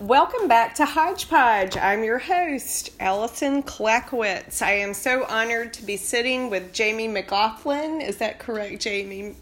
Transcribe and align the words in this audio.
Welcome 0.00 0.48
back 0.48 0.76
to 0.76 0.86
Hodgepodge. 0.86 1.76
I'm 1.76 2.02
your 2.04 2.18
host, 2.18 2.88
Allison 3.00 3.62
Clackowitz. 3.62 4.62
I 4.62 4.72
am 4.72 4.94
so 4.94 5.26
honored 5.26 5.74
to 5.74 5.82
be 5.82 5.98
sitting 5.98 6.48
with 6.48 6.72
Jami 6.72 7.06
McLaughlin. 7.06 8.00
Is 8.00 8.16
that 8.16 8.38
correct, 8.38 8.80
Jami? 8.80 9.34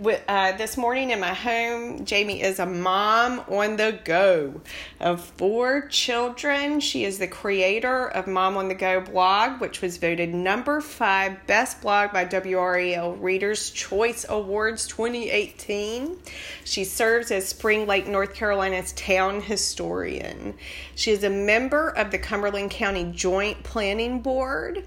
Uh, 0.00 0.52
this 0.56 0.78
morning 0.78 1.10
in 1.10 1.20
my 1.20 1.34
home. 1.34 2.06
Jami 2.06 2.40
is 2.40 2.58
a 2.58 2.64
mom 2.64 3.40
on 3.40 3.76
the 3.76 4.00
go 4.04 4.62
of 4.98 5.22
four 5.22 5.86
children. 5.88 6.80
She 6.80 7.04
is 7.04 7.18
the 7.18 7.28
creator 7.28 8.08
of 8.08 8.26
Mom 8.26 8.56
on 8.56 8.68
the 8.68 8.74
Go 8.74 9.02
blog, 9.02 9.60
which 9.60 9.82
was 9.82 9.98
voted 9.98 10.32
number 10.32 10.80
five 10.80 11.46
best 11.46 11.82
blog 11.82 12.10
by 12.10 12.24
WRAL 12.24 13.20
Readers' 13.20 13.70
Choice 13.70 14.24
Awards 14.26 14.86
2018. 14.86 16.16
She 16.64 16.84
serves 16.84 17.30
as 17.30 17.46
Spring 17.46 17.86
Lake, 17.86 18.06
North 18.06 18.34
Carolina's 18.34 18.92
town 18.92 19.42
historian. 19.42 20.54
She 20.94 21.10
is 21.10 21.22
a 21.22 21.30
member 21.30 21.90
of 21.90 22.10
the 22.10 22.18
Cumberland 22.18 22.70
County 22.70 23.12
Joint 23.12 23.62
Planning 23.62 24.20
Board 24.20 24.84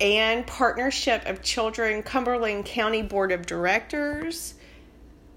and 0.00 0.46
Partnership 0.46 1.26
of 1.26 1.42
Children 1.42 2.02
Cumberland 2.02 2.64
County 2.64 3.02
Board 3.02 3.32
of 3.32 3.46
Directors. 3.46 4.54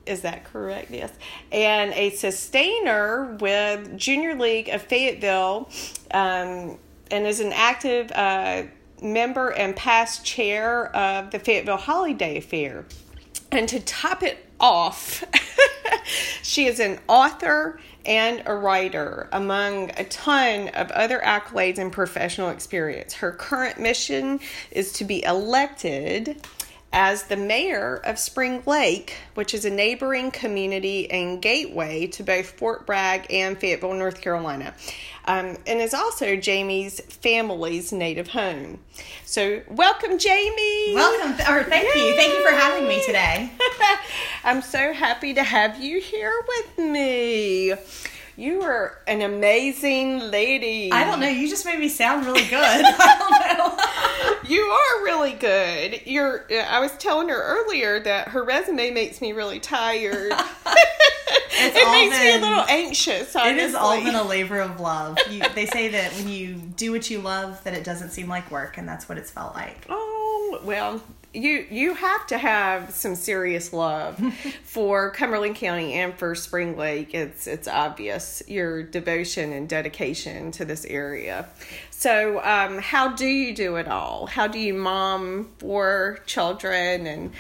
Is 0.06 0.22
that 0.22 0.44
correct? 0.44 0.92
Yes. 0.92 1.12
And 1.52 1.94
a 1.94 2.10
sustainer 2.12 3.38
with 3.40 3.98
Junior 3.98 4.36
League 4.36 4.70
of 4.70 4.82
Fayetteville 4.82 5.70
um, 6.12 6.78
and 7.12 7.28
is 7.28 7.40
an 7.40 7.54
active 7.54 8.12
uh, 8.12 8.64
member 9.02 9.50
and 9.50 9.76
past 9.76 10.26
chair 10.26 10.94
of 10.96 11.32
the 11.32 11.40
Fayetteville 11.40 11.78
Holiday 11.78 12.40
Fair. 12.40 12.86
And 13.52 13.70
to 13.70 13.80
top 13.80 14.24
it 14.24 14.46
off, 14.60 15.24
she 16.42 16.68
is 16.68 16.80
an 16.80 17.00
author 17.08 17.80
and 18.06 18.44
a 18.46 18.54
writer, 18.54 19.30
among 19.32 19.92
a 19.92 20.04
ton 20.06 20.68
of 20.70 20.92
other 20.92 21.20
accolades 21.20 21.78
and 21.78 21.92
professional 21.92 22.50
experience. 22.50 23.14
Her 23.14 23.32
current 23.32 23.80
mission 23.80 24.40
is 24.72 24.92
to 24.94 25.06
be 25.06 25.24
elected 25.24 26.46
as 26.94 27.24
the 27.24 27.36
mayor 27.36 27.96
of 28.06 28.20
Spring 28.20 28.62
Lake, 28.68 29.16
which 29.34 29.56
is 29.56 29.66
a 29.66 29.70
neighboring 29.70 30.30
community 30.30 31.10
and 31.10 31.42
gateway 31.42 32.06
to 32.08 32.24
both 32.24 32.52
Fort 32.52 32.86
Bragg 32.86 33.26
and 33.32 33.58
Fayetteville, 33.58 33.96
North 33.96 34.22
Carolina, 34.22 34.76
um, 35.26 35.58
and 35.66 35.82
is 35.82 35.96
also 35.96 36.36
Jami's 36.36 37.02
family's 37.02 37.92
native 37.92 38.28
home. 38.28 38.80
So, 39.26 39.64
welcome, 39.70 40.20
Jami. 40.20 40.94
Welcome, 40.94 41.32
or 41.52 41.64
thank 41.64 41.96
Yay. 41.96 42.10
you. 42.10 42.16
Thank 42.16 42.34
you 42.34 42.48
for 42.48 42.54
having 42.54 42.88
me 42.88 43.04
today. 43.04 43.52
I'm 44.44 44.62
so 44.62 44.94
happy 44.94 45.34
to 45.34 45.44
have 45.44 45.82
you 45.82 46.00
here 46.00 46.34
with 46.48 46.78
me. 46.78 47.74
You 48.36 48.64
are 48.64 48.98
an 49.06 49.22
amazing 49.22 50.20
lady. 50.32 50.92
I 50.92 51.04
don't 51.04 51.20
know. 51.20 51.28
You 51.28 51.48
just 51.48 51.66
made 51.66 51.78
me 51.78 51.88
sound 51.88 52.26
really 52.26 52.46
good. 52.46 52.54
I 52.60 53.56
don't 53.58 54.40
know. 54.40 54.50
you 54.56 54.62
are 54.62 55.04
really 55.04 55.34
good. 55.34 56.02
You're. 56.06 56.46
I 56.52 56.80
was 56.80 56.92
telling 56.94 57.30
her 57.30 57.42
earlier 57.42 58.00
that 58.00 58.30
her 58.30 58.44
resume 58.44 58.90
makes 58.92 59.22
me 59.22 59.34
really 59.34 59.60
tired. 59.60 60.32
it 61.56 61.92
makes 61.92 62.18
been, 62.18 62.42
me 62.42 62.48
a 62.48 62.50
little 62.50 62.66
anxious. 62.68 63.36
Honestly. 63.36 63.52
It 63.52 63.62
has 63.62 63.76
all 63.76 64.04
been 64.04 64.16
a 64.16 64.24
labor 64.24 64.60
of 64.60 64.80
love. 64.80 65.20
You, 65.30 65.44
they 65.54 65.68
say 65.68 65.90
that 65.90 66.14
when 66.14 66.28
you 66.28 66.56
do 66.56 66.92
what 66.92 67.12
you 67.12 67.20
love, 67.20 67.64
that 67.66 67.76
it 67.76 67.84
doesn't 67.84 68.10
seem 68.10 68.30
like 68.30 68.50
work, 68.50 68.80
and 68.80 68.88
that's 68.88 69.08
what 69.08 69.20
it's 69.20 69.30
felt 69.30 69.54
like. 69.54 69.86
Oh 69.90 70.60
well, 70.64 71.04
you 71.34 71.66
you 71.70 71.94
have 71.96 72.28
to 72.28 72.38
have 72.38 72.92
some 72.92 73.16
serious 73.16 73.74
love 73.74 74.18
for 74.64 75.10
Cumberland 75.12 75.56
County 75.56 75.94
and 75.94 76.14
for 76.14 76.36
Spring 76.36 76.78
Lake. 76.78 77.14
It's 77.14 77.48
it's 77.48 77.68
obvious 77.68 78.44
your 78.48 78.84
devotion 78.84 79.52
and 79.52 79.68
dedication 79.68 80.52
to 80.52 80.66
this 80.66 80.86
area. 80.86 81.48
So, 81.90 82.44
um, 82.44 82.80
how 82.80 83.14
do 83.14 83.26
you 83.26 83.56
do 83.56 83.78
it 83.78 83.88
all? 83.88 84.28
How 84.28 84.48
do 84.48 84.60
you 84.60 84.74
mom 84.74 85.52
four 85.58 86.20
children 86.26 87.08
and 87.08 87.32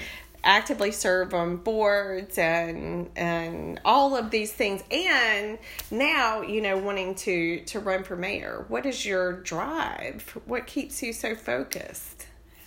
actively 0.43 0.91
serve 0.91 1.33
on 1.33 1.57
boards 1.57 2.37
and 2.37 3.09
and 3.15 3.79
all 3.85 4.15
of 4.17 4.29
these 4.29 4.51
things 4.51 4.83
and 4.91 5.57
now 5.89 6.41
you 6.41 6.61
know 6.61 6.77
wanting 6.77 7.15
to 7.15 7.61
to 7.61 7.79
run 7.79 8.03
for 8.03 8.17
mayor 8.17 8.65
what 8.67 8.85
is 8.85 9.05
your 9.05 9.41
drive 9.41 10.37
what 10.45 10.67
keeps 10.67 11.01
you 11.01 11.13
so 11.13 11.33
focused 11.33 12.12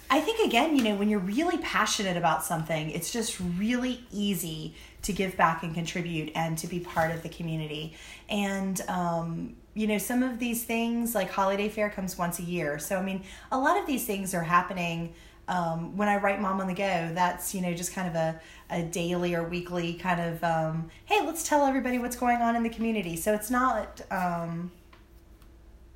I 0.09 0.21
think 0.21 0.47
again, 0.47 0.77
you 0.77 0.85
know, 0.85 0.95
when 0.95 1.09
you're 1.09 1.19
really 1.19 1.59
passionate 1.59 2.17
about 2.17 2.45
something, 2.45 2.91
it's 2.91 3.11
just 3.11 3.41
really 3.59 4.05
easy 4.13 4.75
to 5.03 5.13
give 5.13 5.37
back 5.37 5.63
and 5.63 5.75
contribute 5.75 6.33
and 6.35 6.57
to 6.59 6.67
be 6.67 6.81
part 6.81 7.11
of 7.11 7.23
the 7.23 7.29
community. 7.29 7.95
And 8.29 8.81
um, 8.89 9.57
you 9.75 9.87
know, 9.87 9.99
some 9.99 10.23
of 10.23 10.39
these 10.39 10.65
things 10.65 11.15
like 11.15 11.31
holiday 11.31 11.69
fair 11.69 11.91
comes 11.91 12.17
once 12.17 12.39
a 12.39 12.43
year. 12.43 12.79
So 12.79 12.97
I 12.97 13.03
mean, 13.03 13.23
a 13.51 13.59
lot 13.59 13.79
of 13.79 13.87
these 13.87 14.07
things 14.07 14.33
are 14.35 14.43
happening 14.43 15.15
um, 15.49 15.97
when 15.97 16.09
I 16.09 16.17
write 16.17 16.41
Mom 16.41 16.61
on 16.61 16.67
the 16.67 16.75
Go. 16.75 17.11
That's 17.13 17.55
you 17.55 17.61
know 17.61 17.75
just 17.75 17.93
kind 17.93 18.09
of 18.09 18.15
a 18.15 18.41
a 18.71 18.83
daily 18.83 19.35
or 19.35 19.45
weekly 19.45 19.95
kind 19.95 20.21
of 20.21 20.43
um, 20.45 20.91
hey, 21.07 21.25
let's 21.25 21.47
tell 21.47 21.67
everybody 21.67 21.99
what's 21.99 22.17
going 22.17 22.39
on 22.39 22.57
in 22.57 22.63
the 22.63 22.71
community. 22.71 23.17
So 23.17 23.35
it's 23.35 23.51
not 23.51 24.01
um, 24.11 24.71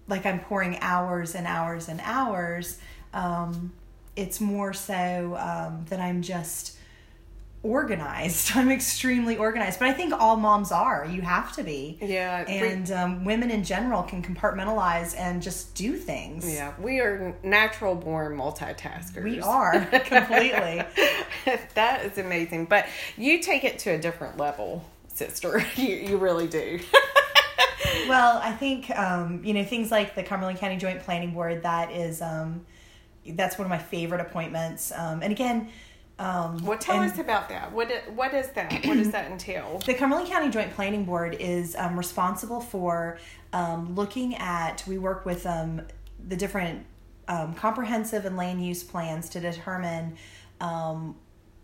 like 0.09 0.27
I'm 0.27 0.41
pouring 0.41 0.79
hours 0.81 1.35
and 1.35 1.47
hours 1.47 1.89
and 1.89 2.01
hours. 2.03 2.79
Um, 3.13 3.73
it's 4.17 4.41
more 4.41 4.73
so 4.73 5.37
um, 5.39 5.85
that 5.89 6.01
I'm 6.01 6.23
just 6.23 6.77
organized. 7.63 8.53
I'm 8.55 8.71
extremely 8.71 9.37
organized, 9.37 9.79
but 9.79 9.89
I 9.89 9.93
think 9.93 10.13
all 10.13 10.37
moms 10.37 10.73
are. 10.73 11.07
You 11.07 11.23
have 11.23 11.53
to 11.57 11.63
be. 11.63 11.99
Yeah. 12.01 12.45
And 12.49 12.91
um, 12.91 13.25
women 13.25 13.51
in 13.51 13.65
general 13.65 14.03
can 14.03 14.23
compartmentalize 14.23 15.17
and 15.17 15.43
just 15.43 15.75
do 15.75 15.97
things. 15.97 16.51
Yeah, 16.53 16.73
we 16.79 17.01
are 17.01 17.35
natural 17.43 17.95
born 17.95 18.37
multitaskers. 18.37 19.23
We 19.23 19.41
are 19.41 19.85
completely. 20.05 20.83
that 21.75 22.05
is 22.05 22.19
amazing, 22.19 22.67
but 22.67 22.87
you 23.17 23.41
take 23.41 23.65
it 23.65 23.79
to 23.81 23.91
a 23.91 23.99
different 23.99 24.37
level, 24.37 24.85
sister. 25.09 25.65
You 25.77 25.97
you 25.97 26.17
really 26.17 26.47
do. 26.47 26.81
well, 28.09 28.39
I 28.43 28.53
think 28.53 28.91
um, 28.91 29.43
you 29.45 29.55
know 29.55 29.65
things 29.65 29.91
like 29.91 30.15
the 30.15 30.23
Cumberland 30.23 30.59
County 30.59 30.77
Joint 30.77 31.01
Planning 31.01 31.33
Board. 31.33 31.63
That 31.63 31.93
is. 31.93 32.23
Um, 32.23 32.65
that's 33.27 33.59
one 33.59 33.67
of 33.67 33.71
my 33.71 33.79
favorite 33.79 34.21
appointments. 34.21 34.93
Um, 34.93 35.23
and 35.23 35.33
again, 35.33 35.69
um, 36.19 36.59
well, 36.65 36.77
tell 36.77 37.01
us 37.01 37.19
about 37.19 37.49
that. 37.49 37.73
What 37.73 37.91
what 38.15 38.35
is 38.35 38.51
that? 38.51 38.85
What 38.85 38.97
does 38.99 39.11
that 39.13 39.31
entail? 39.31 39.81
The 39.87 39.95
Cumberland 39.95 40.29
County 40.29 40.51
Joint 40.51 40.75
Planning 40.75 41.05
Board 41.05 41.35
is 41.41 41.75
um, 41.77 41.97
responsible 41.97 42.61
for 42.61 43.19
um, 43.55 43.95
looking 43.95 44.35
at. 44.35 44.85
We 44.87 44.99
work 44.99 45.25
with 45.25 45.47
um, 45.47 45.81
the 46.29 46.37
different 46.37 46.85
um, 47.27 47.55
comprehensive 47.55 48.27
and 48.27 48.37
land 48.37 48.65
use 48.65 48.85
plans 48.85 49.31
to 49.31 49.41
determine 49.41 50.17
um, 50.61 51.17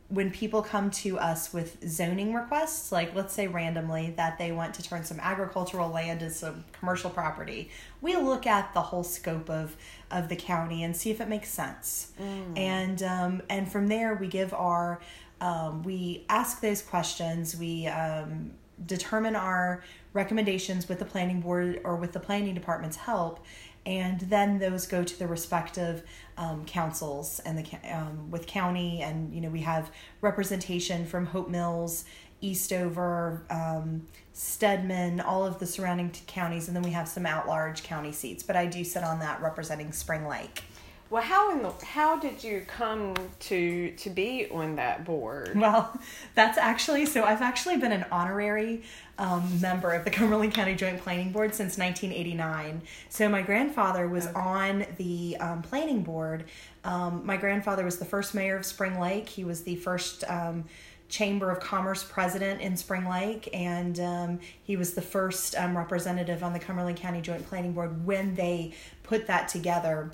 when 0.09 0.31
people 0.31 0.63
come 0.63 0.91
to 0.91 1.19
us 1.19 1.53
with 1.53 1.79
zoning 1.89 2.33
requests, 2.33 2.93
like 2.93 3.15
let's 3.15 3.35
say 3.35 3.49
randomly 3.49 4.15
that 4.17 4.39
they 4.39 4.53
want 4.53 4.75
to 4.75 4.83
turn 4.83 5.05
some 5.05 5.19
agricultural 5.21 5.91
land 5.91 6.23
into 6.23 6.33
some 6.33 6.65
commercial 6.73 7.11
property, 7.11 7.71
we 8.01 8.17
look 8.17 8.47
at 8.47 8.73
the 8.73 8.81
whole 8.81 9.05
scope 9.05 9.51
of 9.51 9.77
of 10.11 10.29
the 10.29 10.37
county 10.37 10.85
and 10.85 10.97
see 10.97 11.11
if 11.11 11.21
it 11.21 11.29
makes 11.29 11.49
sense. 11.49 12.13
Mm. 12.21 12.59
And 12.59 13.03
um, 13.03 13.43
and 13.51 13.71
from 13.71 13.89
there 13.89 14.15
we 14.15 14.29
give 14.29 14.55
our 14.55 15.01
um, 15.41 15.83
we 15.83 16.25
ask 16.29 16.61
those 16.61 16.83
questions. 16.83 17.57
We 17.57 17.89
um, 17.89 18.53
determine 18.85 19.35
our 19.35 19.83
recommendations 20.13 20.89
with 20.89 20.99
the 20.99 21.05
planning 21.05 21.41
board 21.41 21.81
or 21.85 21.97
with 21.97 22.13
the 22.13 22.21
planning 22.21 22.55
department's 22.55 22.97
help 22.97 23.45
and 23.87 24.21
then 24.21 24.59
those 24.59 24.87
go 24.87 25.05
to 25.05 25.19
the 25.19 25.27
respective 25.27 26.03
um, 26.37 26.65
councils 26.67 27.41
and 27.47 27.57
the 27.57 27.95
um, 27.95 28.31
with 28.31 28.47
county 28.47 29.01
and 29.01 29.33
you 29.33 29.41
know 29.41 29.49
we 29.49 29.61
have 29.61 29.91
representation 30.21 31.07
from 31.07 31.25
Hope 31.27 31.49
Mills, 31.49 32.05
Eastover, 32.43 33.47
um, 33.49 34.07
Stedman, 34.35 35.21
all 35.21 35.47
of 35.47 35.59
the 35.59 35.67
surrounding 35.67 36.11
counties, 36.27 36.69
and 36.69 36.77
then 36.77 36.83
we 36.83 36.91
have 36.91 37.09
some 37.09 37.25
out 37.25 37.49
large 37.49 37.83
county 37.83 38.13
seats. 38.13 38.43
But 38.43 38.57
I 38.57 38.67
do 38.67 38.85
sit 38.85 39.03
on 39.03 39.21
that 39.21 39.41
representing 39.41 39.93
Spring 39.93 40.27
Lake. 40.27 40.65
Well, 41.09 41.23
how 41.23 41.53
in 41.53 41.63
the 41.63 41.71
how 41.85 42.19
did 42.19 42.43
you 42.43 42.65
come 42.67 43.15
to 43.41 43.91
to 43.93 44.11
be 44.11 44.49
on 44.51 44.77
that 44.77 45.05
board? 45.05 45.53
Well, 45.55 45.97
that's 46.35 46.59
actually 46.59 47.07
so. 47.07 47.23
I've 47.23 47.43
actually 47.43 47.77
been 47.77 47.93
an 47.93 48.05
honorary 48.11 48.83
um, 49.19 49.61
member 49.61 49.93
of 49.93 50.05
the 50.05 50.11
Cumberland 50.11 50.53
County 50.53 50.75
Joint 50.75 51.01
Planning 51.01 51.31
Board 51.31 51.55
since 51.55 51.79
1989. 51.79 52.83
So 53.09 53.29
my 53.29 53.43
grandfather 53.43 54.09
was 54.09 54.27
okay. 54.27 54.39
on 54.39 54.87
the 54.97 55.37
um, 55.39 55.63
planning 55.63 56.03
board. 56.03 56.45
Um, 56.85 57.25
my 57.25 57.37
grandfather 57.37 57.85
was 57.85 57.99
the 57.99 58.05
first 58.05 58.35
mayor 58.35 58.57
of 58.57 58.67
Spring 58.67 58.99
Lake. 58.99 59.29
He 59.29 59.45
was 59.45 59.63
the 59.63 59.77
first 59.77 60.25
um, 60.29 60.65
Chamber 61.09 61.51
of 61.53 61.61
Commerce 61.61 62.03
president 62.03 62.61
in 62.61 62.77
Spring 62.77 63.09
Lake, 63.09 63.49
and 63.53 64.01
um, 64.01 64.41
he 64.65 64.77
was 64.77 64.95
the 64.95 65.03
first 65.03 65.55
um, 65.57 65.77
representative 65.77 66.43
on 66.43 66.53
the 66.53 66.59
Cumberland 66.59 66.99
County 66.99 67.21
Joint 67.21 67.47
Planning 67.47 67.73
Board 67.75 68.05
when 68.05 68.35
they 68.35 68.75
put 69.05 69.29
that 69.29 69.49
together. 69.49 70.11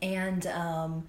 And 0.00 0.46
um, 0.46 1.06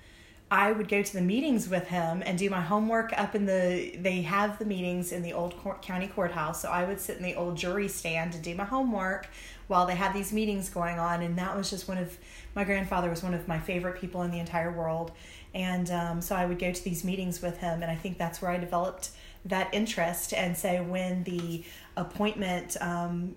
I 0.52 0.72
would 0.72 0.88
go 0.88 1.02
to 1.02 1.14
the 1.14 1.22
meetings 1.22 1.68
with 1.68 1.88
him 1.88 2.22
and 2.24 2.38
do 2.38 2.48
my 2.50 2.62
homework 2.62 3.12
up 3.18 3.34
in 3.34 3.48
the. 3.48 3.96
They 4.00 4.22
have 4.22 4.60
the 4.60 4.66
meetings 4.66 5.12
in 5.12 5.24
the 5.24 5.34
old 5.34 5.58
court, 5.58 5.82
county 5.82 6.08
courthouse, 6.08 6.62
so 6.62 6.70
I 6.70 6.84
would 6.84 7.00
sit 7.00 7.18
in 7.18 7.24
the 7.24 7.34
old 7.34 7.58
jury 7.58 7.88
stand 7.88 8.36
and 8.36 8.44
do 8.44 8.54
my 8.54 8.64
homework 8.64 9.28
while 9.68 9.88
they 9.88 9.96
had 9.96 10.14
these 10.14 10.32
meetings 10.32 10.70
going 10.70 11.00
on, 11.00 11.24
and 11.24 11.38
that 11.40 11.58
was 11.58 11.72
just 11.72 11.88
one 11.88 11.98
of 11.98 12.18
my 12.54 12.64
grandfather 12.64 13.10
was 13.10 13.24
one 13.24 13.34
of 13.34 13.48
my 13.48 13.60
favorite 13.60 14.00
people 14.00 14.22
in 14.22 14.30
the 14.30 14.38
entire 14.38 14.72
world, 14.72 15.12
and 15.56 15.90
um, 15.90 16.22
so 16.22 16.36
I 16.36 16.46
would 16.46 16.60
go 16.60 16.72
to 16.72 16.84
these 16.84 17.04
meetings 17.04 17.42
with 17.42 17.58
him, 17.58 17.82
and 17.82 17.90
I 17.90 17.96
think 17.96 18.20
that's 18.20 18.40
where 18.40 18.52
I 18.52 18.58
developed 18.58 19.10
that 19.46 19.74
interest. 19.74 20.34
And 20.34 20.56
so 20.56 20.84
when 20.84 21.24
the 21.24 21.64
appointment 21.98 22.78
um, 22.80 23.36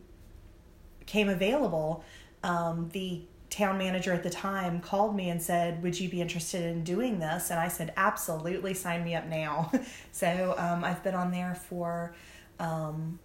came 1.06 1.28
available, 1.28 2.04
um, 2.42 2.90
the 2.92 3.22
town 3.56 3.78
manager 3.78 4.12
at 4.12 4.22
the 4.22 4.30
time 4.30 4.80
called 4.80 5.16
me 5.16 5.30
and 5.30 5.40
said, 5.40 5.82
Would 5.82 5.98
you 5.98 6.08
be 6.08 6.20
interested 6.20 6.62
in 6.62 6.84
doing 6.84 7.18
this? 7.18 7.50
And 7.50 7.58
I 7.58 7.68
said, 7.68 7.92
Absolutely, 7.96 8.74
sign 8.74 9.02
me 9.02 9.14
up 9.14 9.26
now. 9.26 9.72
so 10.12 10.54
um, 10.58 10.84
I've 10.84 11.02
been 11.02 11.14
on 11.14 11.30
there 11.30 11.54
for 11.54 12.14
um, 12.58 13.18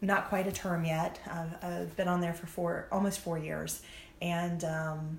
not 0.00 0.28
quite 0.28 0.46
a 0.46 0.52
term 0.52 0.84
yet. 0.84 1.20
I've, 1.26 1.64
I've, 1.64 1.96
been 1.96 2.08
on 2.08 2.20
there 2.20 2.34
for 2.34 2.46
four, 2.46 2.86
almost 2.92 3.20
four 3.20 3.36
years. 3.36 3.82
And 4.22 4.62
um, 4.62 5.18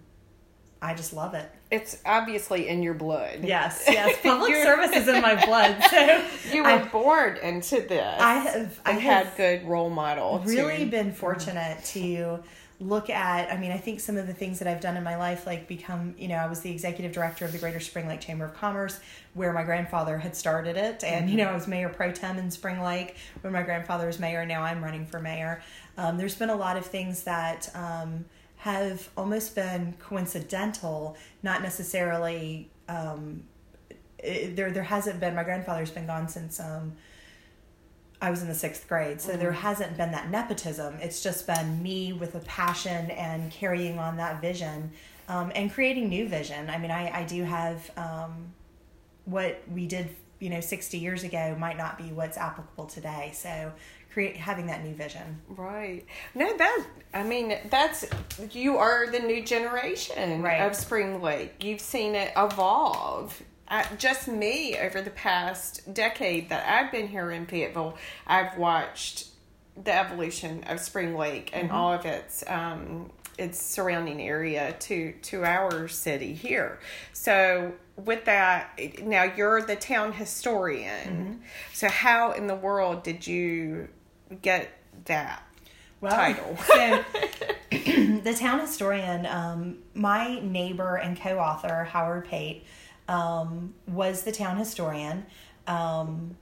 I 0.82 0.94
just 0.94 1.12
love 1.12 1.34
it. 1.34 1.52
It's 1.70 2.02
obviously 2.06 2.70
in 2.70 2.82
your 2.82 2.94
blood. 2.94 3.40
Yes, 3.44 3.84
yes. 3.90 4.18
Public 4.24 4.56
service 4.56 4.96
is 4.96 5.08
in 5.10 5.22
my 5.22 5.36
blood. 5.46 5.84
So 5.90 6.24
you 6.54 6.64
were 6.64 6.70
I, 6.70 6.86
born 6.86 7.38
into 7.44 7.82
this. 7.82 8.22
I 8.22 8.36
have. 8.36 8.80
I 8.86 8.92
have 8.92 9.28
had 9.28 9.38
good 9.38 9.68
role 9.68 9.90
model. 9.90 10.42
Really 10.46 10.86
to, 10.86 10.86
been 10.86 11.12
fortunate 11.12 11.84
to 11.86 12.42
look 12.80 13.10
at 13.10 13.52
i 13.52 13.58
mean 13.58 13.72
i 13.72 13.78
think 13.78 14.02
some 14.02 14.18
of 14.18 14.28
the 14.28 14.34
things 14.34 14.60
that 14.60 14.68
i've 14.68 14.82
done 14.82 14.98
in 14.98 15.04
my 15.04 15.16
life 15.16 15.46
like 15.46 15.66
become 15.66 16.14
you 16.18 16.28
know 16.28 16.36
i 16.36 16.46
was 16.46 16.60
the 16.60 16.70
executive 16.70 17.14
director 17.14 17.46
of 17.46 17.54
the 17.54 17.58
greater 17.58 17.80
spring 17.80 18.06
lake 18.06 18.20
chamber 18.20 18.46
of 18.46 18.54
commerce 18.54 19.00
where 19.34 19.54
my 19.54 19.64
grandfather 19.64 20.18
had 20.18 20.36
started 20.36 20.78
it. 20.78 21.04
And 21.04 21.30
you 21.30 21.38
know 21.38 21.46
i 21.46 21.54
was 21.54 21.68
mayor 21.68 21.90
pro 21.90 22.12
tem 22.12 22.38
in 22.38 22.52
spring 22.52 22.82
lake 22.82 23.16
when 23.42 23.54
my 23.54 23.64
grandfather 23.64 24.08
was 24.08 24.20
mayor 24.20 24.46
now 24.46 24.62
i'm 24.62 24.84
running 24.84 25.06
for 25.06 25.20
mayor. 25.20 25.62
Um, 25.98 26.18
there's 26.18 26.36
been 26.36 26.50
a 26.50 26.56
lot 26.56 26.76
of 26.76 26.86
things 26.86 27.24
that 27.24 27.70
um, 27.74 28.26
have 28.58 29.10
almost 29.16 29.56
been 29.56 29.94
coincidental 30.00 31.16
not 31.44 31.62
necessarily 31.62 32.70
um, 32.90 33.44
it, 34.20 34.56
there 34.58 34.72
there 34.72 34.84
hasn't 34.84 35.20
been 35.22 35.34
my 35.34 35.44
grandfather's 35.44 35.92
been 35.92 36.08
gone 36.08 36.28
since 36.28 36.60
um, 36.60 36.94
I 38.22 38.30
was 38.30 38.42
in 38.42 38.48
the 38.48 38.56
sixth 38.56 38.88
grade, 38.88 39.20
so 39.20 39.32
mm-hmm. 39.32 39.40
there 39.40 39.52
hasn't 39.52 39.98
been 39.98 40.12
that 40.12 40.30
nepotism. 40.30 40.96
It's 41.02 41.22
just 41.22 41.46
been 41.48 41.82
me 41.84 42.14
with 42.14 42.36
a 42.36 42.40
passion 42.40 43.12
and 43.12 43.52
carrying 43.52 44.00
on 44.00 44.18
that 44.18 44.42
vision 44.42 44.92
um, 45.28 45.52
and 45.56 45.72
creating 45.72 46.10
new 46.10 46.28
vision. 46.28 46.70
I 46.70 46.78
mean, 46.78 46.92
I, 46.92 47.20
I 47.20 47.24
do 47.24 47.44
have 47.44 47.92
um, 47.98 48.54
what 49.26 49.62
we 49.72 49.86
did, 49.88 50.10
you 50.40 50.50
know, 50.50 50.62
60 50.62 50.98
years 50.98 51.24
ago 51.24 51.56
might 51.60 51.78
not 51.78 51.98
be 51.98 52.06
what's 52.06 52.38
applicable 52.38 52.86
today. 52.86 53.32
So 53.34 53.72
create 54.16 54.38
having 54.38 54.68
that 54.68 54.82
new 54.82 54.94
vision. 54.94 55.42
Right. 55.50 56.06
No, 56.36 56.56
that 56.56 56.86
I 57.14 57.24
mean 57.24 57.58
that's 57.70 58.06
you 58.52 58.78
are 58.78 59.12
the 59.12 59.20
new 59.20 59.44
generation 59.44 60.42
right. 60.42 60.62
of 60.62 60.74
Spring 60.74 61.22
Lake. 61.22 61.62
You've 61.62 61.82
seen 61.82 62.16
it 62.16 62.32
evolve 62.38 63.42
uh, 63.68 63.84
just 63.98 64.28
me 64.28 64.78
over 64.78 65.02
the 65.02 65.10
past 65.12 65.94
decade 65.94 66.50
that 66.50 66.68
I've 66.68 66.92
been 66.92 67.08
here 67.08 67.32
in 67.32 67.46
Fayetteville, 67.46 67.98
I've 68.28 68.58
watched 68.58 69.28
the 69.82 69.94
evolution 69.94 70.64
of 70.66 70.80
Spring 70.80 71.16
Lake 71.16 71.50
and 71.54 71.70
mm-hmm. 71.70 71.78
all 71.78 71.94
of 71.94 72.06
its 72.06 72.44
um, 72.48 73.12
its 73.38 73.62
surrounding 73.62 74.22
area 74.22 74.76
to 74.80 75.14
to 75.24 75.44
our 75.44 75.88
city 75.88 76.34
here. 76.34 76.80
So 77.14 77.74
with 77.98 78.26
that, 78.26 78.80
now 79.04 79.24
you're 79.24 79.62
the 79.62 79.76
town 79.76 80.14
historian. 80.14 81.08
Mm-hmm. 81.08 81.34
So 81.74 81.90
how 81.90 82.32
in 82.32 82.48
the 82.48 82.56
world 82.56 83.04
did 83.04 83.26
you 83.26 83.90
get 84.42 84.70
that 85.06 85.44
well, 86.02 86.12
title? 86.12 86.58
so 86.68 87.04
the 87.72 88.36
town 88.38 88.60
historian, 88.60 89.26
um, 89.26 89.80
my 89.94 90.40
neighbor 90.40 90.96
and 90.96 91.20
co-author 91.20 91.86
Howard 91.86 92.26
Pate 92.26 92.66
um, 93.08 93.74
was 93.88 94.24
the 94.24 94.32
town 94.32 94.58
historian. 94.58 95.26
Um, 95.68 96.36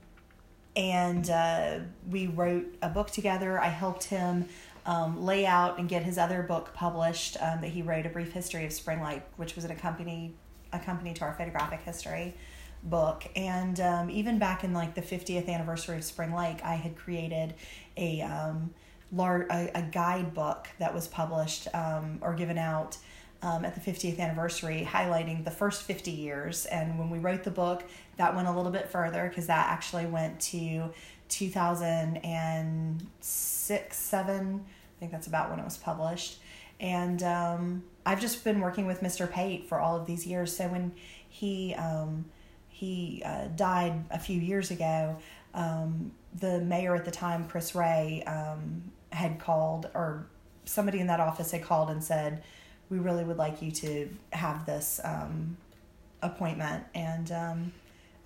and 0.76 1.30
uh, 1.30 1.78
we 2.10 2.26
wrote 2.26 2.66
a 2.82 2.88
book 2.88 3.10
together. 3.10 3.60
I 3.60 3.68
helped 3.68 4.04
him 4.04 4.48
um, 4.86 5.24
lay 5.24 5.46
out 5.46 5.78
and 5.78 5.88
get 5.88 6.02
his 6.02 6.18
other 6.18 6.42
book 6.42 6.74
published 6.74 7.36
um, 7.40 7.60
that 7.60 7.68
he 7.68 7.82
wrote, 7.82 8.06
A 8.06 8.08
Brief 8.08 8.32
History 8.32 8.64
of 8.64 8.72
Spring 8.72 9.02
Lake, 9.02 9.22
which 9.36 9.54
was 9.54 9.64
an 9.64 9.70
accompany, 9.70 10.34
accompany 10.72 11.14
to 11.14 11.24
our 11.24 11.34
photographic 11.34 11.80
history 11.80 12.34
book. 12.82 13.24
And 13.34 13.80
um, 13.80 14.10
even 14.10 14.38
back 14.38 14.64
in 14.64 14.72
like 14.72 14.94
the 14.94 15.02
50th 15.02 15.48
anniversary 15.48 15.96
of 15.96 16.04
Spring 16.04 16.34
Lake, 16.34 16.58
I 16.62 16.74
had 16.74 16.96
created 16.96 17.54
a, 17.96 18.20
um, 18.22 18.74
large, 19.12 19.46
a, 19.50 19.70
a 19.74 19.82
guidebook 19.82 20.68
that 20.78 20.92
was 20.92 21.08
published 21.08 21.68
um, 21.74 22.18
or 22.20 22.34
given 22.34 22.58
out 22.58 22.98
um, 23.44 23.64
at 23.64 23.74
the 23.74 23.92
50th 23.92 24.18
anniversary, 24.18 24.88
highlighting 24.90 25.44
the 25.44 25.50
first 25.50 25.82
50 25.82 26.10
years. 26.10 26.64
And 26.66 26.98
when 26.98 27.10
we 27.10 27.18
wrote 27.18 27.44
the 27.44 27.50
book, 27.50 27.84
that 28.16 28.34
went 28.34 28.48
a 28.48 28.50
little 28.50 28.72
bit 28.72 28.88
further 28.88 29.28
because 29.28 29.46
that 29.48 29.68
actually 29.68 30.06
went 30.06 30.40
to 30.40 30.90
2006, 31.28 33.96
7. 33.96 34.64
I 34.64 34.98
think 34.98 35.12
that's 35.12 35.26
about 35.26 35.50
when 35.50 35.60
it 35.60 35.64
was 35.64 35.76
published. 35.76 36.38
And 36.80 37.22
um, 37.22 37.82
I've 38.06 38.20
just 38.20 38.42
been 38.44 38.60
working 38.60 38.86
with 38.86 39.02
Mr. 39.02 39.30
Pate 39.30 39.68
for 39.68 39.78
all 39.78 39.94
of 39.96 40.06
these 40.06 40.26
years. 40.26 40.56
So 40.56 40.68
when 40.68 40.92
he 41.28 41.74
um, 41.74 42.24
he 42.68 43.22
uh, 43.24 43.48
died 43.54 44.04
a 44.10 44.18
few 44.18 44.40
years 44.40 44.70
ago, 44.70 45.18
um, 45.52 46.12
the 46.40 46.60
mayor 46.60 46.96
at 46.96 47.04
the 47.04 47.10
time, 47.10 47.46
Chris 47.46 47.74
Rey, 47.74 48.22
um, 48.26 48.90
had 49.12 49.38
called, 49.38 49.90
or 49.94 50.26
somebody 50.64 50.98
in 50.98 51.06
that 51.06 51.20
office 51.20 51.50
had 51.52 51.62
called 51.62 51.90
and 51.90 52.02
said, 52.02 52.42
we 52.90 52.98
really 52.98 53.24
would 53.24 53.36
like 53.36 53.62
you 53.62 53.70
to 53.70 54.08
have 54.32 54.66
this 54.66 55.00
um, 55.04 55.56
appointment. 56.22 56.84
And 56.94 57.30
um, 57.32 57.72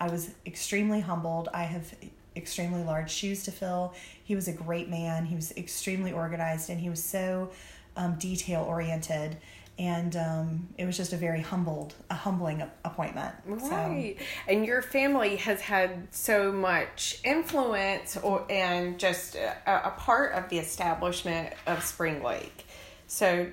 I 0.01 0.09
was 0.09 0.31
extremely 0.47 1.01
humbled. 1.01 1.49
I 1.53 1.65
have 1.65 1.95
extremely 2.37 2.83
large 2.83 3.11
shoes 3.11 3.45
to 3.45 3.53
fill. 3.53 3.95
He 4.25 4.35
was 4.35 4.49
a 4.49 4.53
great 4.53 4.89
man. 4.89 5.27
He 5.27 5.35
was 5.35 5.53
extremely 5.57 6.13
organized 6.13 6.71
and 6.71 6.81
he 6.81 6.89
was 6.89 7.03
so 7.03 7.51
um, 7.97 8.15
detail 8.15 8.63
oriented. 8.63 9.37
And 9.79 10.17
um, 10.17 10.69
it 10.77 10.87
was 10.87 10.97
just 10.97 11.13
a 11.13 11.17
very 11.17 11.41
humbled, 11.41 11.95
a 12.11 12.15
humbling 12.15 12.65
appointment. 12.85 13.33
Right, 13.47 14.17
so. 14.19 14.25
and 14.49 14.67
your 14.67 14.83
family 14.83 15.37
has 15.37 15.61
had 15.61 16.09
so 16.11 16.51
much 16.51 17.21
influence, 17.23 18.17
or 18.17 18.45
and 18.51 18.99
just 18.99 19.37
a, 19.37 19.55
a 19.69 19.91
part 19.91 20.33
of 20.33 20.49
the 20.49 20.59
establishment 20.59 21.55
of 21.69 21.85
Spring 21.85 22.25
Lake. 22.25 22.67
So, 23.07 23.53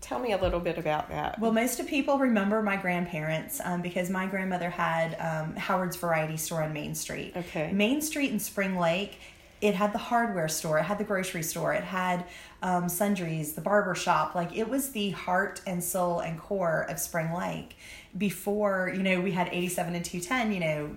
Tell 0.00 0.18
me 0.18 0.32
a 0.32 0.38
little 0.38 0.60
bit 0.60 0.78
about 0.78 1.08
that. 1.08 1.40
Well, 1.40 1.52
most 1.52 1.80
of 1.80 1.86
people 1.88 2.18
remember 2.18 2.62
my 2.62 2.76
grandparents 2.76 3.60
um, 3.64 3.82
because 3.82 4.08
my 4.08 4.26
grandmother 4.26 4.70
had 4.70 5.16
um, 5.18 5.56
Howard's 5.56 5.96
Variety 5.96 6.36
Store 6.36 6.62
on 6.62 6.72
Main 6.72 6.94
Street. 6.94 7.32
Okay. 7.34 7.72
Main 7.72 8.00
Street 8.00 8.30
in 8.30 8.38
Spring 8.38 8.78
Lake, 8.78 9.18
it 9.60 9.74
had 9.74 9.92
the 9.92 9.98
hardware 9.98 10.48
store, 10.48 10.78
it 10.78 10.84
had 10.84 10.98
the 10.98 11.04
grocery 11.04 11.42
store, 11.42 11.72
it 11.72 11.82
had 11.82 12.24
um, 12.62 12.88
sundries, 12.88 13.54
the 13.54 13.60
barber 13.60 13.94
shop. 13.94 14.34
Like 14.34 14.54
it 14.54 14.68
was 14.68 14.90
the 14.90 15.10
heart 15.10 15.60
and 15.66 15.82
soul 15.82 16.20
and 16.20 16.38
core 16.38 16.86
of 16.88 17.00
Spring 17.00 17.32
Lake. 17.32 17.76
Before 18.16 18.92
you 18.94 19.02
know, 19.02 19.20
we 19.20 19.32
had 19.32 19.48
eighty 19.48 19.68
seven 19.68 19.94
and 19.94 20.04
two 20.04 20.20
ten. 20.20 20.52
You 20.52 20.60
know, 20.60 20.96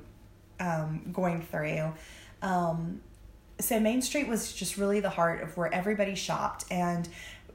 um, 0.60 1.10
going 1.12 1.41
through. 1.41 1.94
Um, 2.41 3.01
so 3.60 3.79
Main 3.79 4.01
Street 4.01 4.27
was 4.27 4.53
just 4.53 4.77
really 4.77 5.00
the 5.00 5.10
heart 5.10 5.41
of 5.41 5.58
where 5.58 5.74
everybody 5.74 6.15
shopped 6.15 6.65
and 6.72 7.10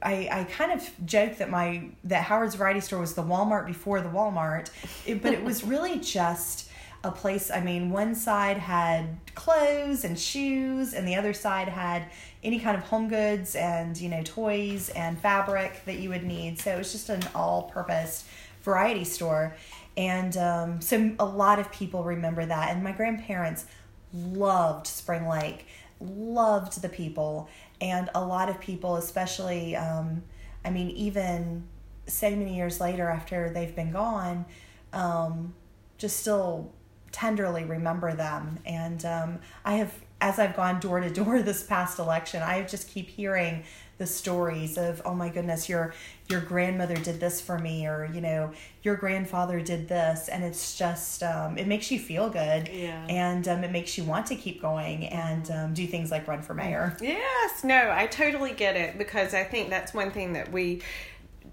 I, 0.05 0.29
I 0.31 0.43
kind 0.43 0.71
of 0.71 0.87
joke 1.05 1.37
that 1.37 1.49
my 1.49 1.89
that 2.03 2.23
Howard's 2.23 2.55
Variety 2.55 2.79
Store 2.79 2.99
was 2.99 3.15
the 3.15 3.23
Walmart 3.23 3.65
before 3.65 4.01
the 4.01 4.09
Walmart, 4.09 4.69
it, 5.05 5.21
but 5.21 5.33
it 5.33 5.43
was 5.43 5.63
really 5.73 5.99
just 5.99 6.69
a 7.03 7.11
place. 7.11 7.49
I 7.49 7.59
mean, 7.59 7.89
one 7.89 8.13
side 8.13 8.57
had 8.57 9.17
clothes 9.33 10.03
and 10.03 10.17
shoes, 10.17 10.93
and 10.93 11.07
the 11.07 11.15
other 11.15 11.33
side 11.33 11.67
had 11.67 12.05
any 12.43 12.59
kind 12.59 12.77
of 12.77 12.83
home 12.83 13.09
goods 13.09 13.55
and 13.55 13.97
you 13.97 14.07
know 14.09 14.21
toys 14.23 14.89
and 14.89 15.19
fabric 15.19 15.83
that 15.85 15.97
you 15.97 16.09
would 16.09 16.23
need. 16.23 16.59
So 16.59 16.75
it 16.75 16.77
was 16.77 16.91
just 16.91 17.09
an 17.09 17.23
all-purpose 17.33 18.25
variety 18.61 19.05
store, 19.05 19.55
and 19.97 20.37
um, 20.37 20.81
so 20.81 21.15
a 21.17 21.25
lot 21.25 21.57
of 21.57 21.71
people 21.71 22.03
remember 22.03 22.45
that. 22.45 22.69
And 22.69 22.83
my 22.83 22.91
grandparents 22.91 23.65
loved 24.13 24.85
Spring 24.85 25.27
Lake, 25.27 25.65
loved 25.99 26.81
the 26.81 26.89
people 26.89 27.49
and 27.81 28.09
a 28.15 28.23
lot 28.23 28.49
of 28.49 28.59
people, 28.59 28.95
especially, 28.95 29.75
um, 29.75 30.23
I 30.63 30.69
mean, 30.69 30.89
even 30.91 31.67
so 32.07 32.29
many 32.29 32.55
years 32.55 32.79
later 32.79 33.09
after 33.09 33.49
they've 33.49 33.75
been 33.75 33.91
gone, 33.91 34.45
um, 34.93 35.53
just 35.97 36.19
still 36.19 36.71
tenderly 37.11 37.63
remember 37.63 38.13
them. 38.13 38.59
And 38.65 39.03
um, 39.05 39.39
I 39.63 39.75
have 39.75 39.93
as 40.21 40.39
I've 40.39 40.55
gone 40.55 40.79
door 40.79 40.99
to 40.99 41.09
door 41.09 41.41
this 41.43 41.63
past 41.63 41.99
election, 41.99 42.41
I 42.41 42.63
just 42.63 42.89
keep 42.89 43.09
hearing 43.09 43.63
the 43.97 44.05
stories 44.05 44.77
of 44.77 45.01
oh 45.05 45.13
my 45.15 45.29
goodness 45.29 45.69
your 45.69 45.93
your 46.27 46.41
grandmother 46.41 46.95
did 46.95 47.17
this 47.17 47.39
for 47.39 47.57
me 47.57 47.87
or 47.87 48.09
you 48.13 48.19
know 48.19 48.51
your 48.83 48.97
grandfather 48.97 49.61
did 49.61 49.87
this 49.87 50.27
and 50.27 50.43
it's 50.43 50.77
just 50.77 51.23
um, 51.23 51.57
it 51.57 51.65
makes 51.65 51.89
you 51.89 51.97
feel 51.97 52.29
good 52.29 52.67
Yeah. 52.67 53.05
and 53.07 53.47
um, 53.47 53.63
it 53.63 53.71
makes 53.71 53.97
you 53.97 54.03
want 54.03 54.25
to 54.25 54.35
keep 54.35 54.61
going 54.61 55.05
and 55.05 55.49
um, 55.49 55.73
do 55.73 55.87
things 55.87 56.11
like 56.11 56.27
run 56.27 56.41
for 56.41 56.53
mayor 56.53 56.97
Yes, 56.99 57.63
no, 57.63 57.89
I 57.89 58.05
totally 58.07 58.51
get 58.51 58.75
it 58.75 58.97
because 58.97 59.33
I 59.33 59.45
think 59.45 59.69
that's 59.69 59.93
one 59.93 60.11
thing 60.11 60.33
that 60.33 60.51
we 60.51 60.81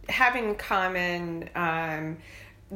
have 0.08 0.34
in 0.34 0.56
common. 0.56 1.48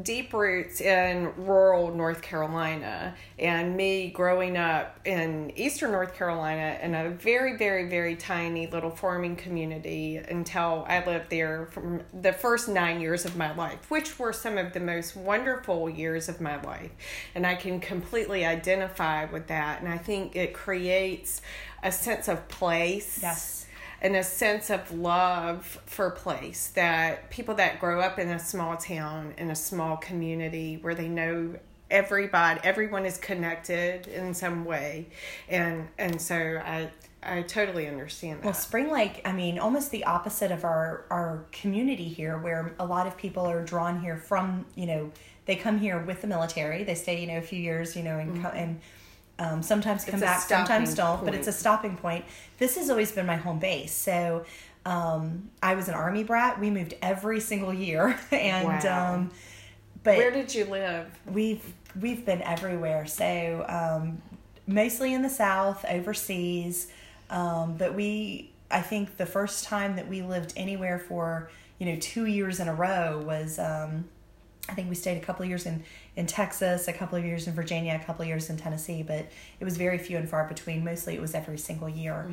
Deep 0.03 0.35
roots 0.35 0.81
in 0.83 1.33
rural 1.37 1.95
North 1.95 2.21
Carolina, 2.21 3.15
and 3.39 3.77
me 3.77 4.11
growing 4.11 4.57
up 4.57 5.01
in 5.07 5.51
eastern 5.57 5.93
North 5.93 6.15
Carolina 6.15 6.79
in 6.83 6.95
a 6.95 7.11
very, 7.11 7.57
very, 7.57 7.89
very 7.89 8.15
tiny 8.15 8.67
little 8.67 8.91
farming 8.91 9.37
community 9.37 10.17
until 10.17 10.85
I 10.87 11.05
lived 11.07 11.31
there 11.31 11.67
from 11.67 12.03
the 12.13 12.33
first 12.33 12.69
nine 12.69 13.01
years 13.01 13.25
of 13.25 13.37
my 13.37 13.55
life, 13.55 13.91
which 13.91 14.19
were 14.19 14.35
some 14.35 14.59
of 14.59 14.75
the 14.75 14.81
most 14.81 15.17
wonderful 15.17 15.89
years 15.89 16.29
of 16.29 16.41
my 16.43 16.61
life. 16.61 16.91
And 17.35 17.47
I 17.47 17.55
can 17.55 17.81
completely 17.81 18.45
identify 18.45 19.25
with 19.25 19.47
that. 19.47 19.81
And 19.81 19.89
I 19.89 19.99
think 19.99 20.37
it 20.37 20.53
creates 20.53 21.41
a 21.83 21.91
sense 21.91 22.29
of 22.29 22.49
place 22.49 23.21
yes 23.23 23.66
and 24.03 24.17
a 24.17 24.23
sense 24.23 24.71
of 24.71 24.93
love 24.93 25.65
for 25.87 26.11
place 26.11 26.69
that 26.69 27.31
people 27.31 27.55
that 27.55 27.81
grow 27.81 28.01
up 28.01 28.19
in 28.19 28.29
a 28.29 28.39
small 28.39 28.77
town 28.77 29.35
in 29.39 29.51
a 29.51 29.57
small 29.57 29.97
community 29.97 30.79
where 30.81 30.95
they 30.95 31.09
know 31.09 31.55
everybody 31.91 32.61
everyone 32.65 33.05
is 33.05 33.17
connected 33.19 34.07
in 34.09 34.35
some 34.35 34.65
way. 34.65 35.07
And 35.49 35.89
and 35.99 36.21
so 36.21 36.61
i 36.65 36.91
i 37.23 37.43
totally 37.43 37.89
understand 37.89 38.41
that. 38.41 38.45
Well, 38.45 38.55
Spring 38.55 38.91
Lake, 38.91 39.21
I 39.25 39.33
mean, 39.33 39.59
almost 39.59 39.91
the 39.91 40.05
opposite 40.05 40.51
of 40.51 40.65
our 40.65 41.05
our 41.11 41.45
community 41.53 42.09
here, 42.09 42.39
where 42.39 42.75
a 42.79 42.87
lot 42.87 43.07
of 43.07 43.17
people 43.17 43.45
are 43.47 43.65
drawn 43.65 44.01
here 44.01 44.17
from, 44.17 44.67
you 44.75 44.87
know, 44.87 45.13
they 45.47 45.57
come 45.57 45.79
here 45.79 45.99
with 45.99 46.21
the 46.21 46.27
military. 46.27 46.85
They 46.85 46.95
stay, 46.95 47.21
you 47.21 47.27
know, 47.29 47.39
a 47.39 47.43
few 47.43 47.59
years, 47.59 47.97
you 47.97 48.03
know, 48.03 48.19
and 48.19 48.33
mm-hmm. 48.35 48.43
co- 48.43 48.51
and 48.51 48.81
um, 49.39 49.63
sometimes 49.63 50.05
come 50.05 50.21
back, 50.21 50.41
sometimes 50.43 50.95
don't. 50.95 51.25
But 51.25 51.35
it's 51.35 51.49
a 51.49 51.53
stopping 51.53 51.97
point. 51.97 52.25
This 52.59 52.77
has 52.77 52.89
always 52.91 53.13
been 53.13 53.27
my 53.27 53.37
home 53.37 53.59
base. 53.59 53.93
So 53.95 54.45
um, 54.85 55.51
I 55.63 55.75
was 55.75 55.89
an 55.89 55.95
army 55.95 56.25
brat. 56.25 56.59
We 56.61 56.71
moved 56.71 56.95
every 57.03 57.41
single 57.41 57.75
year, 57.75 58.19
and 58.31 58.85
Wow. 58.85 59.15
um, 59.15 59.31
but 60.03 60.17
where 60.19 60.31
did 60.31 60.55
you 60.55 60.65
live 60.67 61.07
we've 61.27 61.65
we've 62.01 62.25
been 62.25 62.41
everywhere 62.43 63.07
so 63.07 63.65
um, 63.69 64.23
mostly 64.69 65.13
in 65.15 65.23
the 65.23 65.29
south 65.29 65.85
overseas 65.89 66.87
um, 67.31 67.77
but 67.77 67.95
we 67.95 68.53
i 68.71 68.81
think 68.81 69.17
the 69.17 69.27
first 69.27 69.65
time 69.65 69.97
that 69.97 70.07
we 70.07 70.23
lived 70.23 70.53
anywhere 70.57 70.99
for 70.99 71.51
you 71.79 71.87
know 71.87 71.97
two 72.01 72.27
years 72.27 72.61
in 72.61 72.69
a 72.69 72.75
row 72.75 73.21
was 73.27 73.59
um, 73.59 74.05
i 74.69 74.75
think 74.75 74.89
we 74.89 74.95
stayed 74.95 75.17
a 75.17 75.25
couple 75.25 75.43
of 75.43 75.49
years 75.49 75.67
in 75.67 75.83
in 76.17 76.27
texas 76.27 76.89
a 76.89 76.93
couple 76.93 77.19
of 77.19 77.25
years 77.25 77.47
in 77.47 77.55
virginia 77.55 77.99
a 78.01 78.05
couple 78.05 78.23
of 78.23 78.29
years 78.29 78.51
in 78.51 78.57
tennessee 78.57 79.03
but 79.03 79.27
it 79.61 79.65
was 79.65 79.77
very 79.77 79.99
few 79.99 80.17
and 80.17 80.29
far 80.29 80.47
between 80.47 80.85
mostly 80.85 81.15
it 81.15 81.21
was 81.21 81.35
every 81.35 81.59
single 81.59 81.89
year 81.89 82.31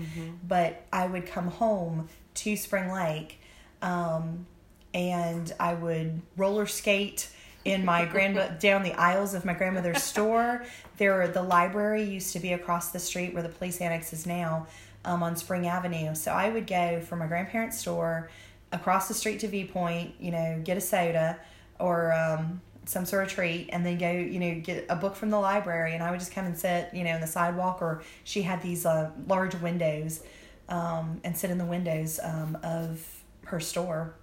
but 0.47 0.85
i 0.91 1.05
would 1.05 1.25
come 1.25 1.47
home 1.47 2.07
to 2.33 2.55
spring 2.55 2.91
lake 2.91 3.39
um, 3.83 4.47
and 4.93 5.53
I 5.59 5.73
would 5.73 6.21
roller 6.37 6.65
skate 6.65 7.29
in 7.65 7.85
my 7.85 8.05
grandma 8.11 8.47
down 8.49 8.83
the 8.83 8.93
aisles 8.93 9.33
of 9.33 9.45
my 9.45 9.53
grandmother's 9.53 10.01
store. 10.01 10.65
There, 10.97 11.27
the 11.27 11.43
library 11.43 12.03
used 12.03 12.33
to 12.33 12.39
be 12.39 12.53
across 12.53 12.91
the 12.91 12.99
street 12.99 13.33
where 13.33 13.43
the 13.43 13.49
police 13.49 13.81
annex 13.81 14.13
is 14.13 14.25
now, 14.25 14.67
um, 15.05 15.21
on 15.21 15.35
Spring 15.35 15.67
Avenue. 15.67 16.15
So 16.15 16.31
I 16.31 16.49
would 16.49 16.65
go 16.65 17.01
from 17.01 17.19
my 17.19 17.27
grandparents' 17.27 17.79
store 17.79 18.29
across 18.71 19.07
the 19.07 19.13
street 19.13 19.39
to 19.41 19.47
Viewpoint, 19.47 20.15
you 20.19 20.31
know, 20.31 20.61
get 20.63 20.77
a 20.77 20.81
soda 20.81 21.37
or 21.79 22.13
um, 22.13 22.61
some 22.85 23.05
sort 23.05 23.23
of 23.23 23.29
treat, 23.29 23.69
and 23.71 23.85
then 23.85 23.97
go, 23.97 24.11
you 24.11 24.39
know, 24.39 24.59
get 24.59 24.85
a 24.89 24.95
book 24.95 25.15
from 25.15 25.29
the 25.29 25.39
library. 25.39 25.93
And 25.93 26.03
I 26.03 26.11
would 26.11 26.19
just 26.19 26.31
come 26.31 26.45
and 26.45 26.57
sit, 26.57 26.89
you 26.93 27.03
know, 27.03 27.15
in 27.15 27.21
the 27.21 27.27
sidewalk, 27.27 27.81
or 27.81 28.03
she 28.23 28.41
had 28.41 28.61
these 28.61 28.85
uh, 28.85 29.11
large 29.27 29.55
windows, 29.55 30.23
um, 30.69 31.21
and 31.23 31.37
sit 31.37 31.49
in 31.49 31.57
the 31.57 31.65
windows 31.65 32.19
um, 32.23 32.57
of 32.63 33.05
her 33.45 33.59
store 33.59 34.13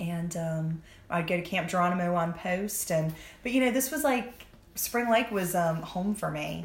and 0.00 0.36
um, 0.36 0.82
I'd 1.10 1.26
go 1.26 1.36
to 1.36 1.42
Camp 1.42 1.68
Geronimo 1.68 2.14
on 2.14 2.32
post, 2.32 2.90
and 2.90 3.14
but 3.42 3.52
you 3.52 3.60
know 3.60 3.70
this 3.70 3.90
was 3.90 4.04
like 4.04 4.46
Spring 4.74 5.10
Lake 5.10 5.30
was 5.30 5.54
um, 5.54 5.82
home 5.82 6.14
for 6.14 6.30
me. 6.30 6.64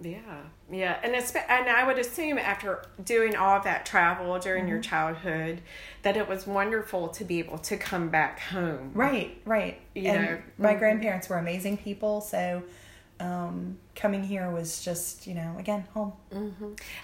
Yeah, 0.00 0.42
yeah, 0.70 0.98
and 1.02 1.14
it's 1.14 1.34
and 1.34 1.68
I 1.68 1.84
would 1.84 1.98
assume 1.98 2.38
after 2.38 2.84
doing 3.04 3.34
all 3.34 3.56
of 3.56 3.64
that 3.64 3.84
travel 3.84 4.38
during 4.38 4.68
your 4.68 4.80
childhood, 4.80 5.60
that 6.02 6.16
it 6.16 6.28
was 6.28 6.46
wonderful 6.46 7.08
to 7.08 7.24
be 7.24 7.40
able 7.40 7.58
to 7.58 7.76
come 7.76 8.08
back 8.08 8.40
home. 8.40 8.92
Right, 8.94 9.40
right. 9.44 9.80
You 9.94 10.10
and 10.10 10.24
know, 10.24 10.38
my 10.56 10.74
mhm. 10.74 10.78
grandparents 10.78 11.28
were 11.28 11.36
amazing 11.36 11.78
people, 11.78 12.20
so 12.20 12.62
um, 13.20 13.78
coming 13.96 14.22
here 14.22 14.50
was 14.50 14.84
just 14.84 15.26
you 15.26 15.34
know 15.34 15.56
again 15.58 15.84
home. 15.92 16.12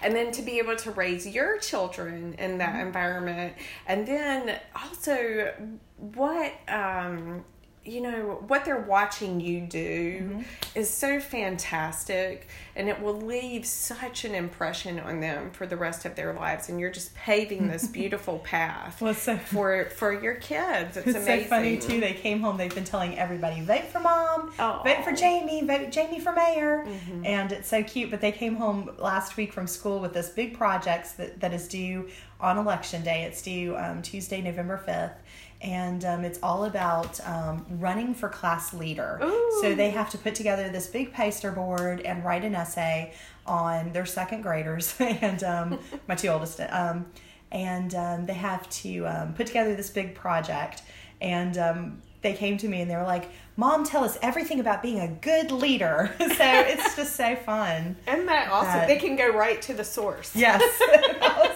And 0.01 0.15
then 0.15 0.31
to 0.31 0.41
be 0.41 0.59
able 0.59 0.77
to 0.77 0.91
raise 0.91 1.27
your 1.27 1.57
children 1.57 2.35
in 2.39 2.59
that 2.59 2.79
environment, 2.79 3.55
and 3.87 4.07
then 4.07 4.57
also 4.73 5.53
what 5.97 6.53
um, 6.67 7.43
you 7.85 8.01
know 8.01 8.43
what 8.47 8.65
they're 8.65 8.79
watching 8.79 9.39
you 9.39 9.61
do 9.61 10.43
is 10.73 10.89
so 10.89 11.19
fantastic, 11.19 12.47
and 12.75 12.89
it 12.89 12.99
will 13.01 13.15
leave 13.15 13.65
such 13.65 14.25
an 14.25 14.33
impression 14.33 14.99
on 14.99 15.19
them 15.19 15.51
for 15.51 15.65
the 15.65 15.77
rest 15.77 16.03
of 16.05 16.15
their 16.15 16.33
lives. 16.33 16.67
And 16.69 16.79
you're 16.79 16.91
just 16.91 17.13
paving 17.15 17.67
this 17.67 17.87
beautiful 17.99 18.39
path 18.39 19.01
Well, 19.01 19.13
so 19.13 19.37
for 19.37 19.85
for 19.91 20.11
your 20.13 20.35
kids. 20.35 20.97
It's, 20.97 21.07
It's 21.07 21.17
amazing. 21.17 21.43
so 21.43 21.49
funny 21.49 21.77
too. 21.77 21.99
They 21.99 22.13
came 22.13 22.41
home. 22.41 22.57
They've 22.57 22.73
been 22.73 22.83
telling 22.83 23.17
everybody, 23.17 23.61
vote 23.61 23.85
for 23.85 23.99
mom, 23.99 24.51
vote 24.83 25.03
for 25.03 25.11
Jami, 25.13 25.63
vote 25.63 25.91
Jami 25.91 26.19
for 26.19 26.33
mayor, 26.33 26.85
and 27.23 27.51
it's 27.51 27.67
so 27.67 27.83
cute. 27.83 28.09
But 28.11 28.21
they 28.21 28.31
came 28.31 28.55
home 28.55 28.89
last 28.97 29.37
week 29.37 29.53
from 29.53 29.67
school 29.67 29.99
with 29.99 30.13
this 30.13 30.29
big 30.29 30.57
project 30.57 31.17
that, 31.17 31.39
that 31.39 31.53
is 31.53 31.67
due 31.67 32.09
on 32.39 32.57
election 32.57 33.03
day. 33.03 33.23
It's 33.23 33.41
due 33.41 33.77
um, 33.77 34.01
Tuesday, 34.01 34.41
November 34.41 34.77
fifth. 34.77 35.13
And 35.61 36.05
um, 36.05 36.23
it's 36.23 36.39
all 36.43 36.65
about 36.65 37.19
um, 37.27 37.65
running 37.69 38.13
for 38.13 38.29
class 38.29 38.73
leader. 38.73 39.19
Ooh. 39.23 39.59
So 39.61 39.73
they 39.73 39.89
have 39.91 40.09
to 40.11 40.17
put 40.17 40.35
together 40.35 40.69
this 40.69 40.87
big 40.87 41.13
poster 41.13 41.51
board 41.51 42.01
and 42.01 42.23
write 42.23 42.43
an 42.43 42.53
essay 42.53 43.13
on 43.47 43.91
their 43.93 44.05
second 44.05 44.41
graders 44.41 44.95
and 44.99 45.43
um, 45.43 45.79
my 46.07 46.15
two 46.15 46.27
oldest. 46.27 46.59
Um, 46.69 47.05
and 47.51 47.95
um, 47.95 48.25
they 48.25 48.33
have 48.33 48.69
to 48.69 49.05
um, 49.07 49.33
put 49.33 49.47
together 49.47 49.75
this 49.75 49.89
big 49.89 50.13
project. 50.13 50.83
And 51.21 51.57
um, 51.57 52.01
they 52.21 52.33
came 52.33 52.57
to 52.57 52.67
me 52.67 52.81
and 52.81 52.89
they 52.89 52.95
were 52.95 53.03
like, 53.03 53.29
"Mom, 53.55 53.85
tell 53.85 54.03
us 54.03 54.17
everything 54.21 54.59
about 54.59 54.81
being 54.81 54.99
a 54.99 55.07
good 55.07 55.51
leader." 55.51 56.13
so 56.19 56.25
it's 56.39 56.95
just 56.95 57.15
so 57.15 57.35
fun. 57.35 57.95
Isn't 58.07 58.25
that 58.25 58.51
awesome? 58.51 58.73
That- 58.73 58.87
they 58.87 58.97
can 58.97 59.15
go 59.15 59.29
right 59.29 59.61
to 59.61 59.73
the 59.73 59.83
source. 59.83 60.35
Yes, 60.35 60.61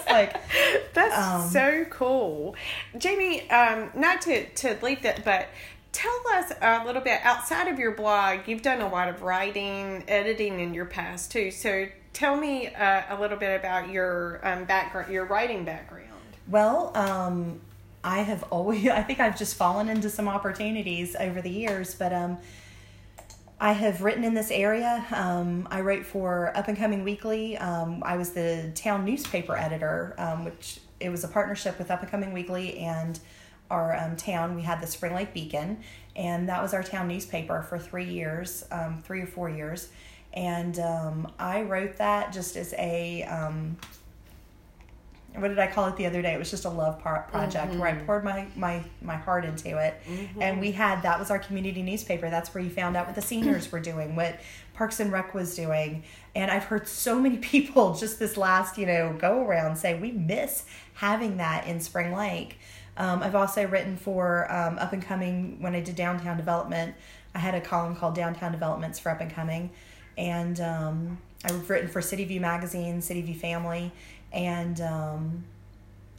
like, 0.10 0.36
That's 0.94 1.18
Um, 1.18 1.50
so 1.50 1.86
cool. 1.90 2.56
Jami, 2.98 3.50
um, 3.50 3.92
not 3.96 4.22
to, 4.24 4.46
to 4.46 4.78
leave 4.82 5.02
that, 5.04 5.24
but 5.24 5.48
tell 5.92 6.22
us 6.34 6.52
a 6.62 6.84
little 6.86 7.02
bit 7.02 7.20
outside 7.24 7.68
of 7.68 7.80
your 7.80 7.92
blog. 7.92 8.48
You've 8.48 8.62
done 8.62 8.82
a 8.82 8.90
lot 8.90 9.08
of 9.10 9.22
writing, 9.22 10.04
editing 10.08 10.60
in 10.60 10.74
your 10.74 10.86
past 10.86 11.32
too. 11.32 11.52
So 11.52 11.88
tell 12.14 12.36
me 12.38 12.68
uh, 12.68 13.04
a 13.10 13.20
little 13.20 13.38
bit 13.38 13.60
about 13.60 13.90
your 13.90 14.40
um, 14.48 14.66
background, 14.66 15.12
your 15.12 15.26
writing 15.26 15.66
background. 15.66 16.08
Well, 16.48 16.92
um, 16.96 17.62
I 18.04 18.20
have 18.20 18.44
always, 18.44 18.88
I 18.90 19.04
think 19.04 19.20
I've 19.20 19.38
just 19.38 19.56
fallen 19.56 19.90
into 19.90 20.10
some 20.10 20.28
opportunities 20.28 21.16
over 21.16 21.42
the 21.42 21.50
years, 21.52 21.96
but 21.96 22.14
um, 22.14 22.38
I 23.62 23.74
have 23.74 24.02
written 24.02 24.24
in 24.24 24.34
this 24.34 24.52
area. 24.52 25.06
Um, 25.12 25.68
I 25.70 25.82
wrote 25.82 26.06
for 26.06 26.56
Up 26.56 26.70
and 26.70 26.78
Coming 26.78 27.04
Weekly. 27.04 27.58
Um, 27.58 28.02
I 28.06 28.16
was 28.16 28.32
the 28.32 28.72
town 28.74 29.04
newspaper 29.04 29.58
editor, 29.58 30.16
um, 30.18 30.46
which 30.46 30.80
it 31.02 31.10
was 31.10 31.26
a 31.26 31.28
partnership 31.28 31.78
with 31.78 31.92
Up 31.92 32.02
and 32.02 32.10
Coming 32.10 32.32
Weekly 32.32 32.78
and 32.78 33.20
our 33.70 33.98
um, 33.98 34.16
town. 34.16 34.56
We 34.56 34.62
had 34.62 34.82
the 34.82 34.88
Spring 34.88 35.14
Lake 35.14 35.34
Beacon, 35.34 35.80
and 36.16 36.48
that 36.48 36.62
was 36.62 36.74
our 36.74 36.84
town 36.84 37.10
newspaper 37.10 37.62
for 37.64 37.78
three 37.78 38.06
years, 38.06 38.64
um, 38.72 39.02
three 39.04 39.22
or 39.22 39.28
four 39.28 39.50
years. 39.50 39.90
And 40.34 40.80
um, 40.80 41.30
I 41.38 41.64
wrote 41.64 41.98
that 41.98 42.32
just 42.32 42.56
as 42.56 42.74
a 42.78 43.24
what 45.36 45.50
did 45.50 45.60
I 45.60 45.68
call 45.68 45.88
it 45.88 45.96
the 45.96 46.06
other 46.06 46.22
day? 46.22 46.34
It 46.34 46.40
was 46.40 46.50
just 46.50 46.66
a 46.66 46.70
love 46.70 47.00
project 47.00 47.76
where 47.76 47.88
I 47.88 47.94
poured 47.94 48.24
my, 48.24 48.48
my, 48.56 48.84
my 49.02 49.16
heart 49.16 49.46
into 49.46 49.78
it. 49.78 50.02
And 50.40 50.60
we 50.60 50.72
had, 50.72 51.04
that 51.04 51.20
was 51.20 51.30
our 51.30 51.40
community 51.40 51.82
newspaper. 51.82 52.30
That's 52.30 52.54
where 52.54 52.64
you 52.64 52.70
found 52.70 52.98
out 52.98 53.06
what 53.06 53.16
the 53.16 53.22
seniors 53.22 53.72
were 53.72 53.80
doing, 53.80 54.16
what 54.16 54.40
Parks 54.74 55.00
and 55.00 55.12
Rec 55.12 55.34
was 55.34 55.56
doing. 55.56 56.04
And 56.36 56.50
I've 56.50 56.64
heard 56.64 56.88
so 56.88 57.20
many 57.20 57.38
people 57.54 57.94
just 57.94 58.20
this 58.20 58.38
last, 58.38 58.78
you 58.78 58.86
know, 58.86 59.16
go 59.18 59.46
around 59.46 59.78
say 59.78 60.00
we 60.00 60.12
miss 60.12 60.66
having 60.96 61.38
that 61.38 61.68
in 61.68 61.80
Spring 61.80 62.14
Lake. 62.14 62.58
Um, 62.98 63.24
I've 63.24 63.36
also 63.36 63.66
written 63.66 63.96
for 63.96 64.52
um, 64.52 64.78
Up 64.78 64.92
and 64.92 65.02
Coming 65.02 65.62
when 65.62 65.74
I 65.74 65.80
did 65.80 65.96
downtown 65.96 66.38
development. 66.38 66.96
I 67.34 67.40
had 67.40 67.56
a 67.56 67.62
column 67.62 67.96
called 67.96 68.16
Downtown 68.16 68.52
Developments 68.52 69.00
for 69.00 69.10
Up 69.10 69.22
and 69.22 69.32
Coming. 69.32 69.70
And 70.18 70.60
um, 70.60 71.18
I've 71.46 71.70
written 71.70 71.88
for 71.88 72.02
City 72.02 72.26
View 72.26 72.42
Magazine, 72.42 73.02
City 73.02 73.22
View 73.22 73.36
Family, 73.36 73.94
and 74.32 74.80
um, 74.82 75.44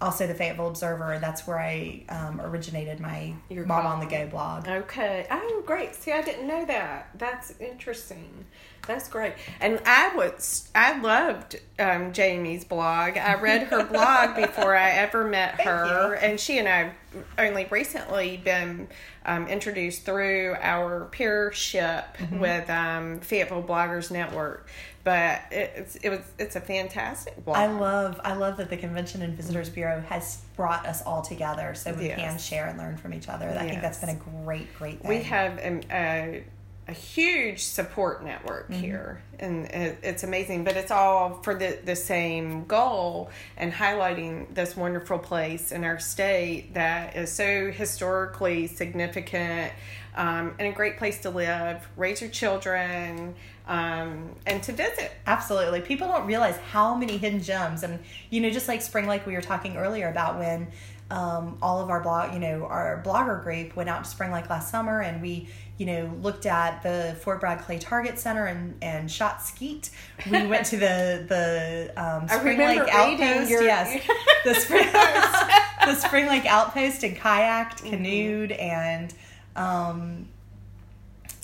also 0.00 0.26
the 0.26 0.34
Fayetteville 0.34 0.68
Observer. 0.68 1.18
That's 1.20 1.46
where 1.46 1.58
I 1.58 2.02
um, 2.08 2.40
originated 2.40 3.00
my 3.00 3.34
Your 3.48 3.66
Mom 3.66 3.86
on 3.86 4.00
the. 4.00 4.06
Go 4.06 4.26
blog. 4.26 4.66
Okay. 4.68 5.26
Oh, 5.30 5.62
great. 5.66 5.94
See, 5.94 6.12
I 6.12 6.22
didn't 6.22 6.46
know 6.48 6.64
that. 6.66 7.10
That's 7.16 7.52
interesting. 7.60 8.44
That's 8.86 9.08
great. 9.08 9.34
And 9.60 9.78
I 9.84 10.14
was, 10.16 10.68
I 10.74 10.98
loved 10.98 11.56
um, 11.78 12.12
Jami's 12.12 12.64
blog. 12.64 13.18
I 13.18 13.34
read 13.34 13.64
her 13.64 13.84
blog 13.84 14.34
before 14.34 14.74
I 14.74 14.90
ever 14.92 15.22
met 15.24 15.60
her, 15.60 16.14
and 16.14 16.40
she 16.40 16.58
and 16.58 16.66
I 16.66 16.92
only 17.38 17.66
recently 17.70 18.38
been 18.38 18.88
um, 19.26 19.46
introduced 19.48 20.04
through 20.04 20.56
our 20.60 21.08
peership 21.12 22.04
Mm-hmm. 22.20 22.38
with 22.40 22.70
um, 22.70 23.20
Fayetteville 23.20 23.62
Bloggers 23.62 24.10
Network. 24.10 24.68
But 25.02 25.40
it's 25.50 25.96
it 25.96 26.10
was 26.10 26.20
it's 26.38 26.56
a 26.56 26.60
fantastic 26.60 27.42
blog. 27.44 27.56
I 27.56 27.66
love 27.68 28.20
I 28.22 28.34
love 28.34 28.58
that 28.58 28.68
the 28.68 28.76
Convention 28.76 29.22
and 29.22 29.34
Visitors 29.34 29.70
Bureau 29.70 30.00
has 30.08 30.42
brought 30.56 30.84
us 30.86 31.02
all 31.02 31.22
together 31.22 31.74
so 31.74 31.94
we 31.94 32.08
Yes. 32.08 32.18
can 32.18 32.38
share 32.38 32.66
and 32.66 32.76
learn 32.78 32.96
from 32.98 33.14
each 33.14 33.28
other. 33.28 33.48
I 33.48 33.68
think 33.68 33.80
that's 33.80 33.98
been 34.00 34.10
a 34.10 34.14
great, 34.44 34.74
great 34.76 35.00
thing. 35.00 35.08
we 35.08 35.22
have 35.22 35.56
a, 35.58 35.80
a, 35.90 36.44
a 36.88 36.92
huge 36.92 37.62
support 37.64 38.22
network 38.24 38.68
Mm-hmm. 38.70 38.80
here 38.82 39.22
and 39.38 39.66
it, 39.66 39.98
it's 40.02 40.22
amazing 40.22 40.64
but 40.64 40.76
it's 40.76 40.90
all 40.90 41.40
for 41.42 41.54
the, 41.54 41.78
the 41.84 41.96
same 41.96 42.64
goal 42.66 43.30
and 43.56 43.72
highlighting 43.72 44.52
this 44.54 44.76
wonderful 44.76 45.18
place 45.18 45.72
in 45.72 45.82
our 45.84 45.98
state 45.98 46.74
that 46.74 47.16
is 47.16 47.32
so 47.32 47.70
historically 47.70 48.66
significant 48.66 49.72
um, 50.16 50.54
and 50.58 50.68
a 50.68 50.72
great 50.72 50.98
place 50.98 51.20
to 51.20 51.30
live 51.30 51.88
raise 51.96 52.20
your 52.20 52.28
children 52.30 53.34
um, 53.66 54.30
and 54.46 54.62
to 54.64 54.72
visit 54.72 55.12
Absolutely. 55.26 55.80
People 55.80 56.08
don't 56.08 56.26
realize 56.26 56.56
how 56.56 56.94
many 56.94 57.16
hidden 57.16 57.40
gems 57.40 57.82
and 57.82 58.00
you 58.30 58.40
know, 58.40 58.50
just 58.50 58.66
like 58.66 58.82
Spring 58.82 59.06
Lake 59.06 59.26
we 59.26 59.34
were 59.34 59.40
talking 59.40 59.76
earlier 59.76 60.08
about 60.08 60.38
when 60.38 60.66
um, 61.10 61.58
all 61.60 61.80
of 61.80 61.90
our 61.90 62.00
blog, 62.00 62.32
you 62.32 62.38
know, 62.40 62.66
our 62.66 63.02
blogger 63.04 63.42
group 63.42 63.74
went 63.76 63.88
out 63.88 64.04
to 64.04 64.10
Spring 64.10 64.30
Lake 64.30 64.48
last 64.48 64.70
summer 64.70 65.00
and 65.00 65.20
we, 65.20 65.48
you 65.76 65.86
know, 65.86 66.12
looked 66.22 66.46
at 66.46 66.82
the 66.82 67.16
Fort 67.20 67.40
Bragg 67.40 67.60
Clay 67.60 67.78
Target 67.78 68.18
Center 68.18 68.46
and, 68.46 68.74
and 68.80 69.10
shot 69.10 69.42
skeet. 69.42 69.90
We 70.30 70.46
went 70.46 70.66
to 70.66 70.76
the 70.76 71.24
the 71.28 71.92
um, 71.96 72.28
Spring 72.28 72.58
Lake 72.58 72.88
Outpost. 72.90 73.50
your- 73.50 73.62
yes, 73.62 74.06
the 74.44 74.54
Spring 74.54 74.88
the 75.84 75.94
Spring 75.94 76.26
Lake 76.26 76.46
Outpost 76.46 77.02
and 77.02 77.16
kayaked, 77.16 77.84
canoed, 77.84 78.52
and 78.52 79.12
um, 79.56 80.28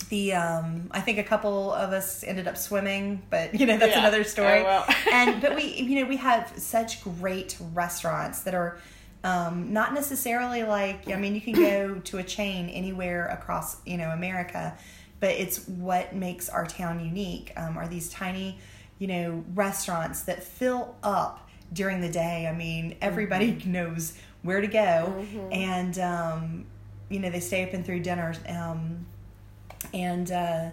the 0.09 0.33
um 0.33 0.87
I 0.91 1.01
think 1.01 1.17
a 1.19 1.23
couple 1.23 1.73
of 1.73 1.91
us 1.93 2.23
ended 2.23 2.47
up 2.47 2.57
swimming, 2.57 3.21
but 3.29 3.53
you 3.59 3.65
know 3.65 3.77
that's 3.77 3.91
Yeah. 3.93 3.99
another 3.99 4.23
story. 4.23 4.59
Oh, 4.61 4.63
well. 4.63 4.85
and 5.11 5.41
but 5.41 5.55
we 5.55 5.63
you 5.65 6.01
know 6.01 6.09
we 6.09 6.17
have 6.17 6.53
such 6.57 7.03
great 7.03 7.57
restaurants 7.73 8.41
that 8.41 8.53
are 8.55 8.77
um, 9.23 9.73
not 9.73 9.93
necessarily 9.93 10.63
like 10.63 11.09
I 11.09 11.17
mean 11.17 11.35
you 11.35 11.41
can 11.41 11.53
go 11.55 11.99
to 11.99 12.17
a 12.19 12.23
chain 12.23 12.69
anywhere 12.69 13.27
across 13.27 13.77
you 13.85 13.97
know 13.97 14.09
America, 14.09 14.77
but 15.19 15.31
it's 15.31 15.67
what 15.67 16.15
makes 16.15 16.49
our 16.49 16.65
town 16.65 17.03
unique. 17.03 17.51
Um, 17.57 17.77
are 17.77 17.87
these 17.87 18.09
tiny 18.09 18.59
you 18.99 19.07
know 19.07 19.43
restaurants 19.53 20.21
that 20.23 20.43
fill 20.43 20.95
up 21.03 21.49
during 21.73 21.99
the 22.01 22.09
day? 22.09 22.47
I 22.47 22.55
mean 22.55 22.95
everybody 23.01 23.53
Mm-hmm. 23.53 23.71
knows 23.77 24.13
where 24.43 24.61
to 24.61 24.67
go, 24.67 25.25
and 25.51 25.97
um, 25.99 26.65
you 27.09 27.19
know 27.19 27.29
they 27.29 27.39
stay 27.41 27.65
open 27.65 27.83
through 27.83 28.01
dinner. 28.01 28.33
Um, 28.47 29.05
and 29.93 30.31
uh, 30.31 30.69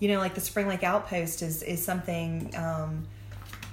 you 0.00 0.08
know 0.08 0.18
like 0.18 0.34
the 0.34 0.40
spring 0.40 0.66
lake 0.68 0.82
outpost 0.82 1.42
is 1.42 1.62
is 1.62 1.82
something 1.84 2.52
um, 2.56 3.06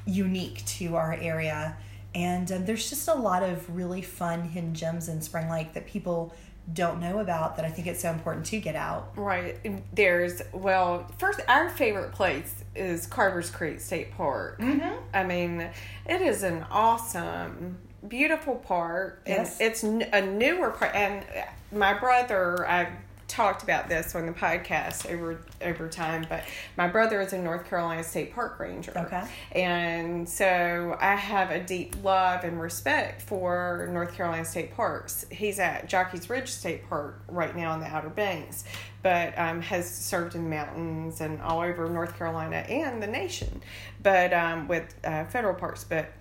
unique 0.06 0.64
to 0.66 0.96
our 0.96 1.14
area 1.14 1.76
and 2.14 2.52
um, 2.52 2.66
there's 2.66 2.90
just 2.90 3.08
a 3.08 3.14
lot 3.14 3.44
of 3.44 3.74
really 3.76 4.02
fun 4.02 4.42
hidden 4.44 4.74
gems 4.74 5.08
in 5.08 5.22
spring 5.22 5.50
lake 5.50 5.74
that 5.74 5.86
people 5.88 6.34
don't 6.74 7.00
know 7.00 7.20
about 7.20 7.56
that 7.56 7.66
i 7.66 7.70
think 7.70 7.88
it's 7.88 8.02
so 8.02 8.10
important 8.12 8.46
to 8.46 8.60
get 8.60 8.76
out 8.76 9.12
Right. 9.16 9.58
There's 9.94 10.42
well, 10.54 11.08
first 11.18 11.40
our 11.48 11.70
favorite 11.70 12.12
place 12.14 12.64
is 12.76 13.08
Carver's 13.08 13.50
Creek 13.50 13.80
State 13.80 14.16
Park. 14.16 14.60
Mhm. 14.60 14.98
I 15.14 15.24
mean, 15.24 15.70
it 16.06 16.22
is 16.22 16.44
an 16.44 16.66
awesome, 16.72 17.78
beautiful 18.08 18.56
park, 18.56 19.22
and 19.26 19.38
Yes. 19.46 19.60
it's 19.60 19.84
a 19.84 20.22
newer 20.22 20.70
park. 20.72 20.92
And 20.96 21.26
my 21.72 21.94
brother, 21.94 22.66
I 22.68 22.88
talked 23.32 23.64
about 23.64 23.88
this 23.88 24.14
on 24.14 24.26
the 24.26 24.34
podcast 24.34 25.10
over 25.10 25.40
over 25.62 25.88
time, 25.88 26.26
but 26.28 26.44
my 26.78 26.88
brother 26.88 27.22
is 27.22 27.32
a 27.34 27.38
North 27.38 27.66
Carolina 27.68 28.04
State 28.04 28.34
Park 28.34 28.60
Ranger. 28.60 28.92
Okay. 28.96 29.24
And 29.54 30.28
so 30.28 30.98
I 31.00 31.16
have 31.16 31.50
a 31.50 31.60
deep 31.60 31.96
love 32.04 32.44
and 32.44 32.60
respect 32.60 33.22
for 33.22 33.88
North 33.92 34.14
Carolina 34.14 34.44
State 34.44 34.76
Parks. 34.76 35.26
He's 35.32 35.60
at 35.60 35.88
Jockey's 35.88 36.30
Ridge 36.30 36.50
State 36.50 36.88
Park 36.90 37.24
right 37.30 37.56
now 37.56 37.74
in 37.74 37.80
the 37.80 37.88
Outer 37.88 38.10
Banks, 38.10 38.66
but 39.02 39.38
um, 39.40 39.62
has 39.62 39.90
served 39.90 40.36
in 40.36 40.44
the 40.44 40.50
mountains 40.50 41.22
and 41.22 41.42
all 41.42 41.62
over 41.62 41.90
North 41.90 42.18
Carolina 42.18 42.58
and 42.58 43.02
the 43.02 43.08
nation, 43.08 43.62
but 44.04 44.34
um, 44.34 44.68
with 44.68 44.94
uh, 45.06 45.26
federal 45.26 45.56
parks. 45.56 45.86
But 45.86 46.12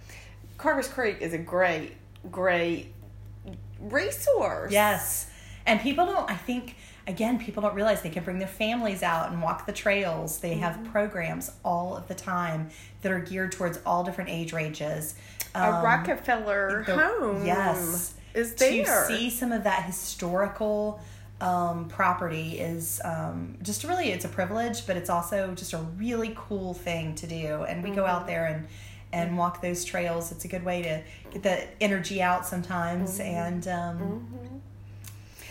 Carver's 0.59 0.89
Creek 0.89 1.19
is 1.21 1.33
a 1.33 1.39
great, 1.39 1.97
great 2.31 2.95
resource. 3.81 4.71
yes 4.73 5.27
and 5.67 5.81
people 5.81 6.05
don't 6.07 6.31
i 6.31 6.35
think 6.35 6.77
again 7.07 7.39
people 7.39 7.63
don't 7.63 7.75
realize 7.75 8.03
they 8.03 8.11
can 8.11 8.23
bring 8.25 8.39
their 8.39 8.49
families 8.49 9.03
out 9.03 9.31
and 9.31 9.43
walk 9.43 9.67
the 9.67 9.73
trails 9.73 10.39
they 10.41 10.55
have 10.55 10.83
programs 10.93 11.51
all 11.65 11.97
of 11.97 12.07
the 12.09 12.15
time 12.15 12.69
that 13.03 13.11
are 13.13 13.21
geared 13.21 13.53
towards 13.53 13.79
all 13.87 14.05
different 14.05 14.31
age 14.31 14.53
ranges 14.53 15.15
A 15.55 15.63
Um, 15.73 15.85
Rockefeller 15.85 16.85
the- 16.87 16.97
home. 16.97 17.45
yes 17.47 18.15
Is 18.35 18.55
there. 18.55 18.85
to 18.85 19.07
see 19.07 19.31
some 19.31 19.51
of 19.53 19.65
that 19.65 19.85
historical 19.85 21.01
um, 21.41 21.89
property 21.89 22.59
is 22.59 23.01
um, 23.03 23.57
just 23.63 23.83
really 23.85 24.11
it's 24.11 24.27
a 24.27 24.29
privilege 24.29 24.87
but 24.87 24.97
it's 24.99 25.09
also 25.09 25.55
just 25.55 25.73
a 25.73 25.79
really 25.97 26.35
cool 26.37 26.75
thing 26.75 27.15
to 27.15 27.27
do 27.27 27.65
and 27.69 27.83
we 27.83 27.91
go 27.91 28.03
Mm-hmm. 28.03 28.11
out 28.11 28.27
there 28.27 28.45
and 28.47 28.67
and 29.13 29.37
walk 29.37 29.61
those 29.61 29.85
trails 29.85 30.31
it's 30.31 30.45
a 30.45 30.49
good 30.49 30.63
way 30.65 30.83
to 30.83 31.03
get 31.33 31.43
the 31.43 31.67
energy 31.83 32.23
out 32.23 32.47
sometimes 32.47 33.19
Mm-hmm. 33.19 33.35
and 33.35 33.69
um, 33.69 34.63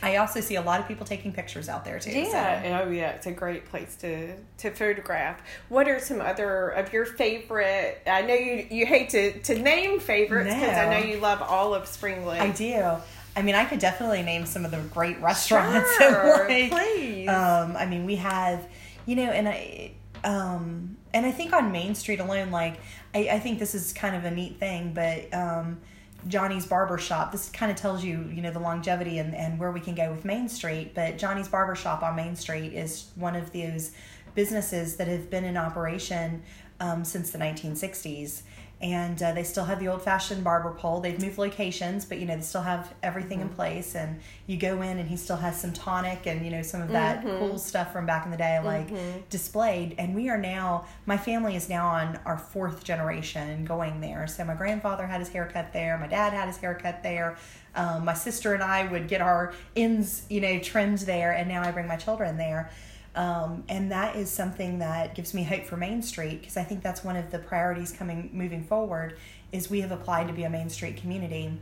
i 0.01 0.17
also 0.17 0.39
see 0.41 0.55
a 0.55 0.61
lot 0.61 0.79
of 0.79 0.87
people 0.87 1.05
taking 1.05 1.31
pictures 1.31 1.69
out 1.69 1.85
there 1.85 1.99
too 1.99 2.11
so. 2.11 2.17
Yeah, 2.17 2.81
oh 2.83 2.89
yeah, 2.89 3.11
it's 3.11 3.27
a 3.27 3.31
great 3.31 3.65
place 3.65 3.95
to 3.97 4.35
to 4.57 4.71
photograph. 4.71 5.41
What 5.69 5.87
are 5.87 5.99
some 5.99 6.21
other 6.21 6.69
of 6.69 6.91
your 6.93 7.05
favorite? 7.05 8.01
I 8.05 8.21
know 8.21 8.33
you 8.33 8.67
you 8.69 8.85
hate 8.85 9.09
to 9.09 9.39
to 9.39 9.59
name 9.59 9.99
favorites 9.99 10.53
because 10.53 10.77
I 10.77 10.89
know 10.89 11.05
you 11.05 11.17
love 11.17 11.41
all 11.41 11.73
of 11.73 11.87
Spring 11.87 12.25
Lake. 12.25 12.41
I 12.41 12.49
do. 12.51 12.97
I 13.35 13.41
mean, 13.41 13.55
I 13.55 13.65
could 13.65 13.79
definitely 13.79 14.21
name 14.21 14.45
some 14.45 14.65
of 14.65 14.71
the 14.71 14.79
great 14.93 15.19
restaurants. 15.21 15.89
Sure, 15.97 16.47
like, 16.47 16.71
please. 16.71 17.27
Um, 17.27 17.75
I 17.77 17.85
mean, 17.85 18.05
we 18.05 18.17
have, 18.17 18.67
you 19.05 19.15
know, 19.15 19.29
and 19.31 19.47
I, 19.47 19.91
um, 20.23 20.97
and 21.13 21.25
I 21.25 21.31
think 21.31 21.53
on 21.53 21.71
Main 21.71 21.95
Street 21.95 22.19
alone, 22.19 22.51
like, 22.51 22.79
I, 23.13 23.29
I 23.31 23.39
think 23.39 23.59
this 23.59 23.75
is 23.75 23.93
kind 23.93 24.15
of 24.15 24.25
a 24.25 24.31
neat 24.31 24.59
thing, 24.59 24.93
but 24.93 25.33
um, 25.33 25.79
Johnny's 26.27 26.65
Barber 26.65 26.97
Shop. 26.97 27.31
This 27.31 27.49
kind 27.49 27.71
of 27.71 27.77
tells 27.77 28.03
you, 28.03 28.29
you 28.33 28.41
know, 28.41 28.51
the 28.51 28.59
longevity 28.59 29.19
and, 29.19 29.33
and 29.33 29.59
where 29.59 29.71
we 29.71 29.79
can 29.79 29.95
go 29.95 30.11
with 30.11 30.25
Main 30.25 30.49
Street. 30.49 30.93
But 30.93 31.17
Johnny's 31.17 31.47
Barber 31.47 31.75
Shop 31.75 32.03
on 32.03 32.15
Main 32.15 32.35
Street 32.35 32.73
is 32.73 33.09
one 33.15 33.35
of 33.35 33.51
those 33.53 33.91
businesses 34.35 34.97
that 34.97 35.07
have 35.07 35.29
been 35.29 35.43
in 35.43 35.57
operation 35.57 36.43
um, 36.79 37.03
since 37.03 37.31
the 37.31 37.37
1960s. 37.37 38.41
And 38.81 39.21
uh, 39.21 39.33
they 39.33 39.43
still 39.43 39.65
have 39.65 39.81
the 39.81 39.89
old 39.89 40.01
fashioned 40.01 40.41
barber 40.41 40.71
pole. 40.71 41.01
They've 41.01 41.19
moved 41.21 41.37
locations, 41.37 42.05
but 42.05 42.17
you 42.17 42.25
know, 42.25 42.37
they 42.37 42.41
still 42.41 42.61
have 42.61 42.93
everything 43.03 43.41
in 43.41 43.49
place. 43.49 43.93
And 43.93 44.21
you 44.47 44.55
go 44.55 44.81
in, 44.81 44.97
and 44.99 45.09
he 45.09 45.17
still 45.17 45.35
has 45.35 45.59
some 45.59 45.73
tonic 45.73 46.25
and 46.27 46.45
you 46.45 46.51
know, 46.51 46.61
some 46.61 46.81
of 46.81 46.87
that 46.89 47.23
cool 47.39 47.57
stuff 47.57 47.91
from 47.91 48.05
back 48.05 48.23
in 48.23 48.31
the 48.31 48.37
day, 48.37 48.59
like 48.63 48.89
displayed. 49.29 49.95
And 49.97 50.15
we 50.15 50.29
are 50.29 50.37
now, 50.37 50.85
my 51.05 51.17
family 51.17 51.57
is 51.57 51.67
now 51.67 51.87
on 51.89 52.19
our 52.25 52.37
fourth 52.37 52.83
generation 52.85 53.65
going 53.65 53.99
there. 53.99 54.27
So 54.27 54.45
my 54.45 54.55
grandfather 54.55 55.05
had 55.05 55.19
his 55.19 55.27
haircut 55.29 55.73
there, 55.73 55.97
my 55.97 56.07
dad 56.07 56.31
had 56.31 56.47
his 56.47 56.57
haircut 56.57 57.03
there. 57.03 57.37
Um, 57.75 58.05
my 58.05 58.13
sister 58.15 58.53
and 58.53 58.63
I 58.63 58.87
would 58.87 59.07
get 59.07 59.21
our 59.21 59.53
ends, 59.75 60.23
you 60.29 60.41
know, 60.41 60.57
trimmed 60.59 60.99
there, 60.99 61.33
and 61.33 61.47
now 61.47 61.61
I 61.63 61.71
bring 61.71 61.87
my 61.87 61.97
children 61.97 62.37
there. 62.37 62.71
Um, 63.19 63.65
and 63.67 63.91
that 63.91 64.15
is 64.15 64.31
something 64.31 64.79
that 64.79 65.13
gives 65.13 65.33
me 65.33 65.43
hope 65.43 65.65
for 65.65 65.75
Main 65.75 66.01
Street 66.01 66.39
because 66.39 66.55
I 66.55 66.63
think 66.63 66.81
that's 66.81 67.03
one 67.03 67.17
of 67.17 67.31
the 67.31 67.39
priorities 67.39 67.91
coming 67.91 68.29
moving 68.31 68.63
forward 68.63 69.17
is 69.51 69.69
we 69.69 69.81
have 69.81 69.91
applied 69.91 70.29
to 70.29 70.33
be 70.33 70.43
a 70.43 70.49
Main 70.49 70.69
Street 70.69 70.95
community. 70.95 71.59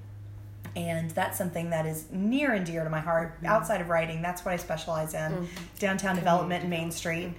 And 0.76 1.10
that's 1.10 1.36
something 1.36 1.72
that 1.72 1.88
is 1.88 2.06
near 2.12 2.52
and 2.52 2.64
dear 2.64 2.84
to 2.84 2.92
my 2.92 3.00
heart. 3.00 3.40
Outside 3.44 3.82
of 3.82 3.90
writing 3.90 4.22
that's 4.22 4.46
what 4.46 4.54
i 4.54 4.58
specialize 4.58 5.16
in. 5.16 5.48
Downtown 5.80 6.16
development 6.16 6.62
and 6.62 6.70
main 6.70 6.92
street. 6.92 7.32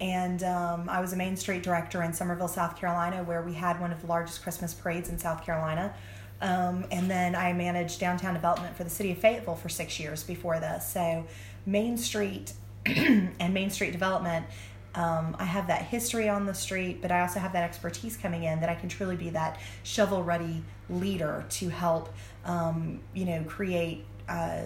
And 0.00 0.42
um, 0.42 0.88
i 0.88 0.98
was 0.98 1.12
a 1.12 1.16
main 1.16 1.36
street 1.36 1.62
director 1.62 2.02
in 2.02 2.14
summerville 2.14 2.48
south 2.48 2.78
carolina 2.78 3.24
where 3.24 3.42
we 3.42 3.52
had 3.52 3.78
one 3.78 3.92
of 3.92 4.00
the 4.00 4.06
largest 4.06 4.42
christmas 4.42 4.72
parades 4.72 5.10
in 5.10 5.18
south 5.18 5.44
carolina. 5.44 5.92
Um, 6.40 6.86
and 6.90 7.10
then 7.10 7.34
i 7.34 7.52
managed 7.52 8.00
downtown 8.00 8.32
development 8.32 8.74
for 8.74 8.84
the 8.84 8.90
city 8.90 9.12
of 9.12 9.18
fayetteville 9.18 9.56
for 9.56 9.68
six 9.68 10.00
years 10.00 10.24
before 10.24 10.60
this. 10.60 10.88
So 10.88 11.26
main 11.66 11.98
street 11.98 12.54
and 13.40 13.54
main 13.54 13.70
street 13.70 13.92
development 13.92 14.46
um, 14.96 15.36
I 15.38 15.44
have 15.44 15.66
that 15.66 15.82
history 15.82 16.28
on 16.28 16.46
the 16.46 16.54
street, 16.54 17.02
but 17.02 17.12
I 17.12 17.20
also 17.20 17.38
have 17.38 17.52
that 17.52 17.62
expertise 17.62 18.16
coming 18.16 18.44
in 18.44 18.60
that 18.60 18.70
I 18.70 18.74
can 18.74 18.88
truly 18.88 19.14
be 19.14 19.28
that 19.30 19.60
shovel 19.82 20.24
ready 20.24 20.64
leader 20.88 21.44
to 21.50 21.68
help, 21.68 22.08
um, 22.46 23.00
you 23.14 23.26
know, 23.26 23.44
create 23.46 24.04
uh, 24.28 24.62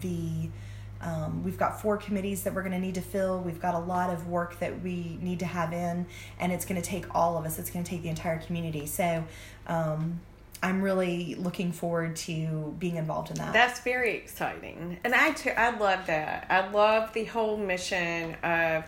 the. 0.00 0.50
Um, 0.98 1.44
we've 1.44 1.58
got 1.58 1.80
four 1.80 1.98
committees 1.98 2.42
that 2.42 2.54
we're 2.54 2.62
going 2.62 2.72
to 2.72 2.80
need 2.80 2.94
to 2.94 3.02
fill. 3.02 3.38
We've 3.40 3.60
got 3.60 3.74
a 3.74 3.78
lot 3.78 4.10
of 4.10 4.26
work 4.26 4.58
that 4.60 4.82
we 4.82 5.18
need 5.20 5.38
to 5.40 5.46
have 5.46 5.72
in, 5.72 6.06
and 6.40 6.50
it's 6.50 6.64
going 6.64 6.80
to 6.80 6.86
take 6.86 7.14
all 7.14 7.38
of 7.38 7.44
us. 7.44 7.58
It's 7.58 7.70
going 7.70 7.84
to 7.84 7.90
take 7.90 8.02
the 8.02 8.08
entire 8.08 8.38
community. 8.38 8.86
So, 8.86 9.22
um, 9.68 10.20
I'm 10.62 10.82
really 10.82 11.34
looking 11.34 11.72
forward 11.72 12.16
to 12.16 12.74
being 12.78 12.96
involved 12.96 13.30
in 13.30 13.36
that. 13.36 13.52
That's 13.52 13.80
very 13.80 14.16
exciting. 14.16 14.98
And 15.04 15.14
I 15.14 15.32
too, 15.32 15.50
I 15.50 15.76
love 15.76 16.06
that. 16.06 16.46
I 16.48 16.68
love 16.70 17.12
the 17.12 17.24
whole 17.24 17.56
mission 17.56 18.34
of 18.42 18.84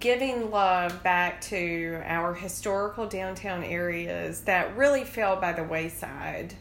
giving 0.00 0.50
love 0.50 1.02
back 1.02 1.40
to 1.42 2.02
our 2.04 2.34
historical 2.34 3.06
downtown 3.06 3.62
areas 3.62 4.42
that 4.42 4.76
really 4.76 5.04
fell 5.04 5.36
by 5.36 5.52
the 5.52 5.64
wayside 5.64 6.54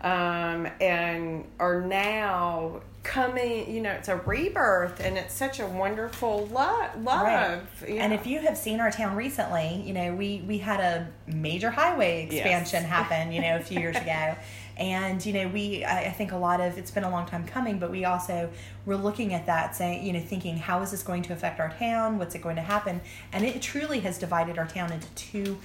um, 0.00 0.66
and 0.80 1.44
are 1.60 1.80
now 1.80 2.80
coming 3.02 3.72
you 3.72 3.80
know 3.82 3.90
it's 3.90 4.08
a 4.08 4.16
rebirth 4.16 5.00
and 5.00 5.18
it's 5.18 5.34
such 5.34 5.58
a 5.58 5.66
wonderful 5.66 6.46
lo- 6.52 6.88
love 7.00 7.24
right. 7.24 7.60
yeah. 7.88 8.04
and 8.04 8.12
if 8.12 8.26
you 8.28 8.38
have 8.38 8.56
seen 8.56 8.78
our 8.78 8.92
town 8.92 9.16
recently 9.16 9.82
you 9.84 9.92
know 9.92 10.14
we 10.14 10.42
we 10.46 10.58
had 10.58 10.78
a 10.78 11.08
major 11.26 11.70
highway 11.70 12.24
expansion 12.24 12.82
yes. 12.82 12.84
happen 12.90 13.32
you 13.32 13.40
know 13.40 13.56
a 13.56 13.60
few 13.60 13.80
years 13.80 13.96
ago 13.96 14.36
and 14.76 15.24
you 15.26 15.32
know 15.32 15.48
we 15.48 15.84
I, 15.84 16.04
I 16.04 16.10
think 16.10 16.30
a 16.30 16.36
lot 16.36 16.60
of 16.60 16.78
it's 16.78 16.92
been 16.92 17.02
a 17.02 17.10
long 17.10 17.26
time 17.26 17.44
coming 17.44 17.80
but 17.80 17.90
we 17.90 18.04
also 18.04 18.48
we're 18.86 18.96
looking 18.96 19.34
at 19.34 19.46
that 19.46 19.74
saying 19.74 20.06
you 20.06 20.12
know 20.12 20.20
thinking 20.20 20.56
how 20.56 20.80
is 20.82 20.92
this 20.92 21.02
going 21.02 21.22
to 21.22 21.32
affect 21.32 21.58
our 21.58 21.70
town 21.70 22.18
what's 22.18 22.36
it 22.36 22.42
going 22.42 22.56
to 22.56 22.62
happen 22.62 23.00
and 23.32 23.44
it 23.44 23.60
truly 23.60 23.98
has 24.00 24.16
divided 24.16 24.58
our 24.58 24.66
town 24.66 24.92
into 24.92 25.08
two 25.14 25.58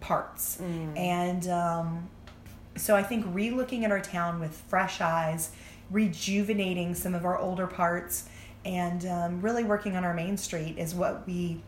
parts 0.00 0.58
mm. 0.60 0.98
and 0.98 1.46
um, 1.48 2.08
so 2.76 2.96
i 2.96 3.02
think 3.02 3.24
re-looking 3.28 3.84
at 3.84 3.92
our 3.92 4.00
town 4.00 4.40
with 4.40 4.56
fresh 4.68 5.00
eyes 5.00 5.52
rejuvenating 5.90 6.94
some 6.94 7.14
of 7.14 7.24
our 7.24 7.38
older 7.38 7.66
parts 7.66 8.28
and 8.64 9.06
um, 9.06 9.40
really 9.40 9.64
working 9.64 9.96
on 9.96 10.04
our 10.04 10.14
main 10.14 10.36
street 10.36 10.76
is 10.78 10.94
what 10.94 11.26
we 11.26 11.62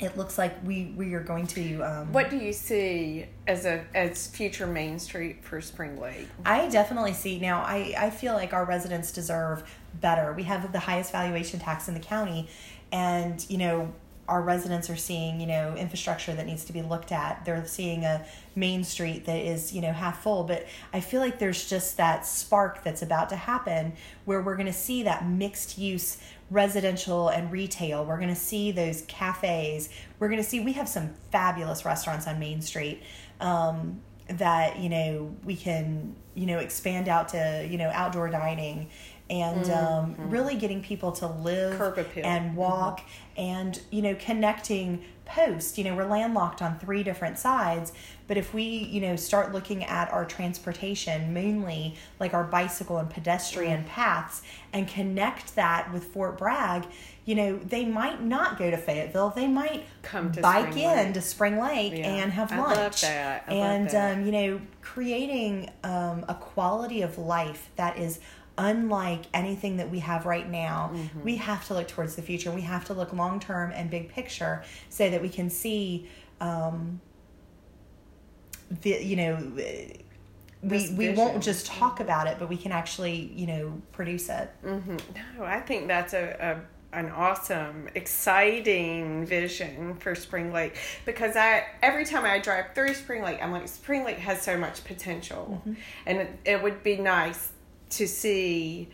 it 0.00 0.16
looks 0.16 0.38
like 0.38 0.56
we 0.64 0.92
we 0.96 1.14
are 1.14 1.22
going 1.22 1.46
to 1.46 1.80
um, 1.82 2.12
what 2.12 2.28
do 2.28 2.36
you 2.36 2.52
see 2.52 3.26
as 3.46 3.64
a 3.64 3.84
as 3.94 4.26
future 4.26 4.66
main 4.66 4.98
street 4.98 5.44
for 5.44 5.60
spring 5.60 6.00
lake? 6.00 6.26
I 6.44 6.68
definitely 6.68 7.12
see 7.12 7.38
now 7.38 7.60
i 7.60 7.94
i 7.96 8.10
feel 8.10 8.34
like 8.34 8.52
our 8.52 8.64
residents 8.64 9.12
deserve 9.12 9.62
better. 10.00 10.32
We 10.32 10.42
have 10.44 10.72
the 10.72 10.80
highest 10.80 11.12
valuation 11.12 11.60
tax 11.60 11.86
in 11.86 11.94
the 11.94 12.00
county 12.00 12.48
and 12.90 13.44
you 13.48 13.58
know 13.58 13.92
our 14.28 14.42
residents 14.42 14.88
are 14.88 14.96
seeing, 14.96 15.40
you 15.40 15.46
know, 15.46 15.74
infrastructure 15.76 16.32
that 16.34 16.46
needs 16.46 16.64
to 16.64 16.72
be 16.72 16.82
looked 16.82 17.12
at. 17.12 17.44
They're 17.44 17.66
seeing 17.66 18.04
a 18.04 18.24
main 18.54 18.84
street 18.84 19.26
that 19.26 19.36
is, 19.36 19.72
you 19.72 19.82
know, 19.82 19.92
half 19.92 20.22
full. 20.22 20.44
But 20.44 20.66
I 20.92 21.00
feel 21.00 21.20
like 21.20 21.38
there's 21.38 21.68
just 21.68 21.96
that 21.98 22.26
spark 22.26 22.82
that's 22.82 23.02
about 23.02 23.28
to 23.30 23.36
happen 23.36 23.92
where 24.24 24.40
we're 24.40 24.56
going 24.56 24.66
to 24.66 24.72
see 24.72 25.02
that 25.02 25.28
mixed 25.28 25.76
use 25.76 26.18
residential 26.50 27.28
and 27.28 27.52
retail. 27.52 28.04
We're 28.04 28.18
going 28.18 28.28
to 28.28 28.34
see 28.34 28.72
those 28.72 29.02
cafes. 29.02 29.90
We're 30.18 30.28
going 30.28 30.42
to 30.42 30.48
see, 30.48 30.60
we 30.60 30.72
have 30.72 30.88
some 30.88 31.14
fabulous 31.30 31.84
restaurants 31.84 32.26
on 32.26 32.38
Main 32.38 32.62
Street. 32.62 33.02
Um, 33.40 34.00
that 34.28 34.78
you 34.78 34.88
know 34.88 35.34
we 35.44 35.54
can 35.54 36.16
you 36.34 36.46
know 36.46 36.58
expand 36.58 37.08
out 37.08 37.28
to 37.28 37.66
you 37.70 37.76
know 37.76 37.90
outdoor 37.92 38.30
dining 38.30 38.88
and 39.30 39.70
um, 39.70 40.12
mm-hmm. 40.12 40.30
really 40.30 40.56
getting 40.56 40.82
people 40.82 41.10
to 41.10 41.26
live 41.26 41.80
and 42.16 42.54
walk 42.56 43.00
mm-hmm. 43.00 43.40
and 43.40 43.80
you 43.90 44.02
know 44.02 44.14
connecting 44.16 45.02
post 45.24 45.78
you 45.78 45.84
know 45.84 45.96
we're 45.96 46.04
landlocked 46.04 46.60
on 46.60 46.78
three 46.78 47.02
different 47.02 47.38
sides 47.38 47.94
but 48.26 48.36
if 48.36 48.52
we 48.52 48.62
you 48.62 49.00
know 49.00 49.16
start 49.16 49.52
looking 49.52 49.82
at 49.84 50.12
our 50.12 50.26
transportation 50.26 51.32
mainly 51.32 51.94
like 52.20 52.34
our 52.34 52.44
bicycle 52.44 52.98
and 52.98 53.08
pedestrian 53.08 53.78
mm-hmm. 53.80 53.88
paths 53.88 54.42
and 54.74 54.86
connect 54.86 55.54
that 55.54 55.90
with 55.90 56.04
fort 56.04 56.36
bragg 56.36 56.84
you 57.24 57.34
know 57.34 57.56
they 57.56 57.86
might 57.86 58.22
not 58.22 58.58
go 58.58 58.70
to 58.70 58.76
fayetteville 58.76 59.30
they 59.30 59.48
might 59.48 59.84
come 60.02 60.30
to 60.30 60.42
bike 60.42 60.72
spring 60.72 60.84
in 60.84 60.96
lake. 60.96 61.14
to 61.14 61.20
spring 61.22 61.58
lake 61.58 61.94
yeah. 61.96 62.06
and 62.06 62.30
have 62.30 62.50
lunch 62.50 62.60
I 62.60 62.82
love 62.82 63.00
that. 63.00 63.44
I 63.48 63.54
and. 63.54 63.94
Um, 63.94 64.26
you 64.26 64.32
know 64.32 64.60
creating 64.84 65.70
um, 65.82 66.24
a 66.28 66.34
quality 66.34 67.00
of 67.00 67.16
life 67.16 67.70
that 67.76 67.98
is 67.98 68.20
unlike 68.56 69.24
anything 69.34 69.78
that 69.78 69.90
we 69.90 69.98
have 70.00 70.26
right 70.26 70.48
now, 70.48 70.90
mm-hmm. 70.92 71.22
we 71.22 71.36
have 71.36 71.66
to 71.66 71.74
look 71.74 71.88
towards 71.88 72.16
the 72.16 72.22
future. 72.22 72.50
We 72.50 72.62
have 72.62 72.84
to 72.86 72.94
look 72.94 73.12
long 73.12 73.40
term 73.40 73.72
and 73.74 73.90
big 73.90 74.08
picture 74.08 74.62
so 74.88 75.10
that 75.10 75.20
we 75.20 75.28
can 75.28 75.50
see, 75.50 76.08
um, 76.40 77.00
the 78.82 79.02
you 79.02 79.16
know, 79.16 79.52
we 80.62 80.90
we 80.90 81.10
won't 81.10 81.42
just 81.42 81.66
talk 81.66 82.00
about 82.00 82.26
it, 82.26 82.36
but 82.38 82.48
we 82.48 82.56
can 82.56 82.72
actually 82.72 83.32
you 83.34 83.46
know 83.46 83.82
produce 83.92 84.28
it. 84.28 84.50
Mm-hmm. 84.64 84.96
No, 85.38 85.44
I 85.44 85.60
think 85.60 85.88
that's 85.88 86.14
a, 86.14 86.36
a 86.40 86.74
an 86.94 87.10
awesome, 87.10 87.88
exciting 87.94 89.26
vision 89.26 89.96
for 89.96 90.14
Spring 90.14 90.52
Lake 90.52 90.76
because 91.04 91.36
I 91.36 91.64
every 91.82 92.04
time 92.04 92.24
I 92.24 92.38
drive 92.38 92.66
through 92.74 92.94
Spring 92.94 93.22
Lake, 93.22 93.40
I'm 93.42 93.52
like 93.52 93.68
Spring 93.68 94.04
Lake 94.04 94.18
has 94.18 94.40
so 94.40 94.56
much 94.56 94.84
potential, 94.84 95.60
mm-hmm. 95.60 95.80
and 96.06 96.18
it, 96.18 96.38
it 96.44 96.62
would 96.62 96.82
be 96.82 96.96
nice 96.96 97.50
to 97.98 98.06
see 98.06 98.88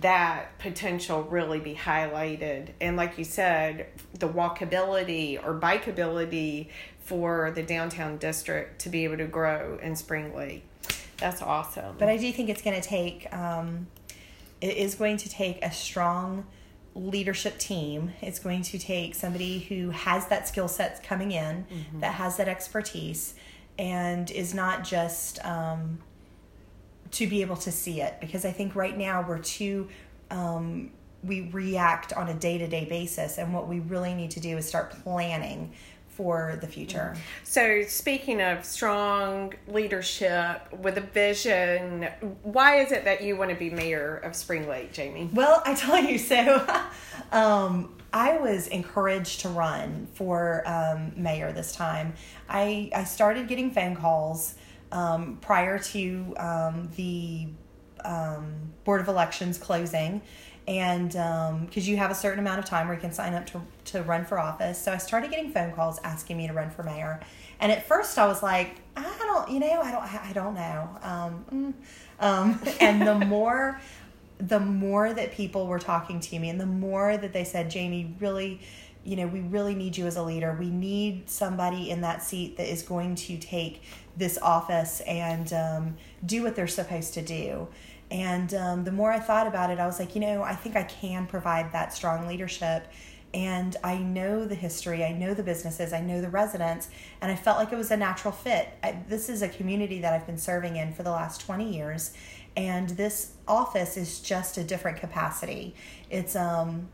that 0.00 0.58
potential 0.58 1.22
really 1.22 1.60
be 1.60 1.74
highlighted. 1.74 2.70
And 2.80 2.96
like 2.96 3.18
you 3.18 3.24
said, 3.24 3.86
the 4.14 4.28
walkability 4.28 5.42
or 5.42 5.58
bikeability 5.58 6.68
for 6.98 7.52
the 7.54 7.62
downtown 7.62 8.16
district 8.18 8.80
to 8.80 8.88
be 8.88 9.04
able 9.04 9.16
to 9.18 9.26
grow 9.26 9.78
in 9.80 9.94
Spring 9.94 10.34
Lake. 10.34 10.64
That's 11.18 11.40
awesome. 11.40 11.96
But 11.98 12.08
I 12.08 12.16
do 12.16 12.32
think 12.32 12.48
it's 12.48 12.62
going 12.62 12.80
to 12.80 12.86
take, 12.86 13.32
um, 13.32 13.86
it 14.60 14.76
is 14.76 14.96
going 14.96 15.16
to 15.18 15.28
take 15.28 15.64
a 15.64 15.70
strong 15.70 16.46
leadership 16.94 17.58
team. 17.58 18.12
It's 18.20 18.38
going 18.38 18.62
to 18.62 18.78
take 18.78 19.14
somebody 19.14 19.60
who 19.60 19.90
has 19.90 20.26
that 20.28 20.48
skill 20.48 20.68
set 20.68 21.02
coming 21.04 21.30
in, 21.30 21.66
mm-hmm. 21.70 22.00
that 22.00 22.14
has 22.14 22.36
that 22.38 22.48
expertise, 22.48 23.34
and 23.78 24.30
is 24.30 24.52
not 24.52 24.82
just, 24.82 25.44
um, 25.44 25.98
to 27.12 27.26
be 27.26 27.42
able 27.42 27.56
to 27.56 27.72
see 27.72 28.00
it 28.00 28.16
because 28.20 28.44
I 28.44 28.52
think 28.52 28.74
right 28.74 28.96
now 28.96 29.24
we're 29.26 29.38
too 29.38 29.88
um, 30.30 30.90
we 31.22 31.50
react 31.50 32.12
on 32.12 32.28
a 32.28 32.34
day 32.34 32.58
to 32.58 32.66
day 32.66 32.84
basis, 32.84 33.38
and 33.38 33.52
what 33.52 33.68
we 33.68 33.80
really 33.80 34.14
need 34.14 34.30
to 34.32 34.40
do 34.40 34.56
is 34.56 34.66
start 34.66 34.90
planning 35.02 35.72
for 36.08 36.56
the 36.62 36.66
future. 36.66 37.14
So, 37.44 37.82
speaking 37.82 38.40
of 38.40 38.64
strong 38.64 39.52
leadership 39.68 40.66
with 40.72 40.96
a 40.96 41.02
vision, 41.02 42.08
why 42.42 42.80
is 42.80 42.90
it 42.90 43.04
that 43.04 43.22
you 43.22 43.36
want 43.36 43.50
to 43.50 43.56
be 43.56 43.68
mayor 43.68 44.16
of 44.16 44.34
Spring 44.34 44.66
Lake, 44.66 44.92
Jami? 44.92 45.28
Well, 45.32 45.62
I 45.66 45.74
tell 45.74 46.02
you, 46.02 46.16
so 46.16 46.66
um, 47.32 47.94
I 48.12 48.38
was 48.38 48.68
encouraged 48.68 49.40
to 49.40 49.50
run 49.50 50.08
for 50.14 50.62
um, 50.66 51.12
mayor 51.16 51.52
this 51.52 51.72
time. 51.74 52.14
I, 52.48 52.90
I 52.94 53.04
started 53.04 53.46
getting 53.46 53.70
phone 53.70 53.94
calls 53.94 54.54
um, 54.96 55.36
prior 55.42 55.78
to 55.78 56.34
um, 56.38 56.88
the 56.96 57.46
um, 58.02 58.72
Board 58.84 59.02
of 59.02 59.08
Elections 59.08 59.58
closing. 59.58 60.22
And 60.66 61.10
because 61.10 61.86
um, 61.86 61.90
you 61.90 61.96
have 61.98 62.10
a 62.10 62.14
certain 62.14 62.40
amount 62.40 62.58
of 62.58 62.64
time 62.64 62.88
where 62.88 62.96
you 62.96 63.00
can 63.00 63.12
sign 63.12 63.34
up 63.34 63.46
to, 63.48 63.60
to 63.92 64.02
run 64.02 64.24
for 64.24 64.38
office. 64.38 64.82
So 64.82 64.92
I 64.92 64.96
started 64.96 65.30
getting 65.30 65.52
phone 65.52 65.72
calls 65.72 66.00
asking 66.02 66.38
me 66.38 66.48
to 66.48 66.54
run 66.54 66.70
for 66.70 66.82
mayor. 66.82 67.20
And 67.60 67.70
at 67.70 67.86
first 67.86 68.18
I 68.18 68.26
was 68.26 68.42
like, 68.42 68.76
I 68.96 69.02
don't, 69.02 69.50
you 69.50 69.60
know, 69.60 69.80
I 69.80 69.92
don't, 69.92 70.02
I 70.02 70.32
don't 70.32 70.54
know. 70.54 70.98
Um, 71.02 71.44
mm. 71.52 71.74
um, 72.24 72.60
and 72.80 73.06
the 73.06 73.26
more, 73.26 73.80
the 74.38 74.60
more 74.60 75.12
that 75.12 75.32
people 75.32 75.66
were 75.66 75.78
talking 75.78 76.20
to 76.20 76.38
me 76.38 76.48
and 76.48 76.60
the 76.60 76.66
more 76.66 77.16
that 77.16 77.32
they 77.32 77.44
said, 77.44 77.70
Jami, 77.70 78.14
really, 78.18 78.60
you 79.06 79.16
know, 79.16 79.26
we 79.26 79.40
really 79.40 79.74
need 79.74 79.96
you 79.96 80.06
as 80.06 80.16
a 80.16 80.22
leader. 80.22 80.56
We 80.58 80.68
need 80.68 81.30
somebody 81.30 81.90
in 81.90 82.00
that 82.00 82.22
seat 82.22 82.56
that 82.56 82.70
is 82.70 82.82
going 82.82 83.14
to 83.14 83.38
take 83.38 83.82
this 84.16 84.36
office 84.42 85.00
and 85.00 85.52
um, 85.52 85.96
do 86.24 86.42
what 86.42 86.56
they're 86.56 86.66
supposed 86.66 87.14
to 87.14 87.22
do. 87.22 87.68
And 88.10 88.52
um, 88.54 88.84
the 88.84 88.92
more 88.92 89.12
I 89.12 89.20
thought 89.20 89.46
about 89.46 89.70
it, 89.70 89.78
I 89.78 89.86
was 89.86 90.00
like, 90.00 90.14
you 90.14 90.20
know, 90.20 90.42
I 90.42 90.54
think 90.54 90.74
I 90.76 90.82
can 90.82 91.26
provide 91.26 91.72
that 91.72 91.92
strong 91.92 92.26
leadership. 92.26 92.88
And 93.32 93.76
I 93.84 93.98
know 93.98 94.44
the 94.44 94.54
history, 94.54 95.04
I 95.04 95.12
know 95.12 95.34
the 95.34 95.42
businesses, 95.42 95.92
I 95.92 96.00
know 96.00 96.20
the 96.20 96.28
residents, 96.28 96.88
and 97.20 97.30
I 97.30 97.36
felt 97.36 97.58
like 97.58 97.72
it 97.72 97.76
was 97.76 97.90
a 97.90 97.96
natural 97.96 98.32
fit. 98.32 98.68
I, 98.82 99.02
this 99.08 99.28
is 99.28 99.42
a 99.42 99.48
community 99.48 100.00
that 100.00 100.14
I've 100.14 100.26
been 100.26 100.38
serving 100.38 100.76
in 100.76 100.94
for 100.94 101.02
the 101.02 101.10
last 101.10 101.42
20 101.42 101.76
years, 101.76 102.12
and 102.56 102.88
this 102.90 103.32
office 103.46 103.96
is 103.96 104.20
just 104.20 104.56
a 104.56 104.64
different 104.64 104.98
capacity. 104.98 105.74
It's 106.08 106.34
um, 106.34 106.88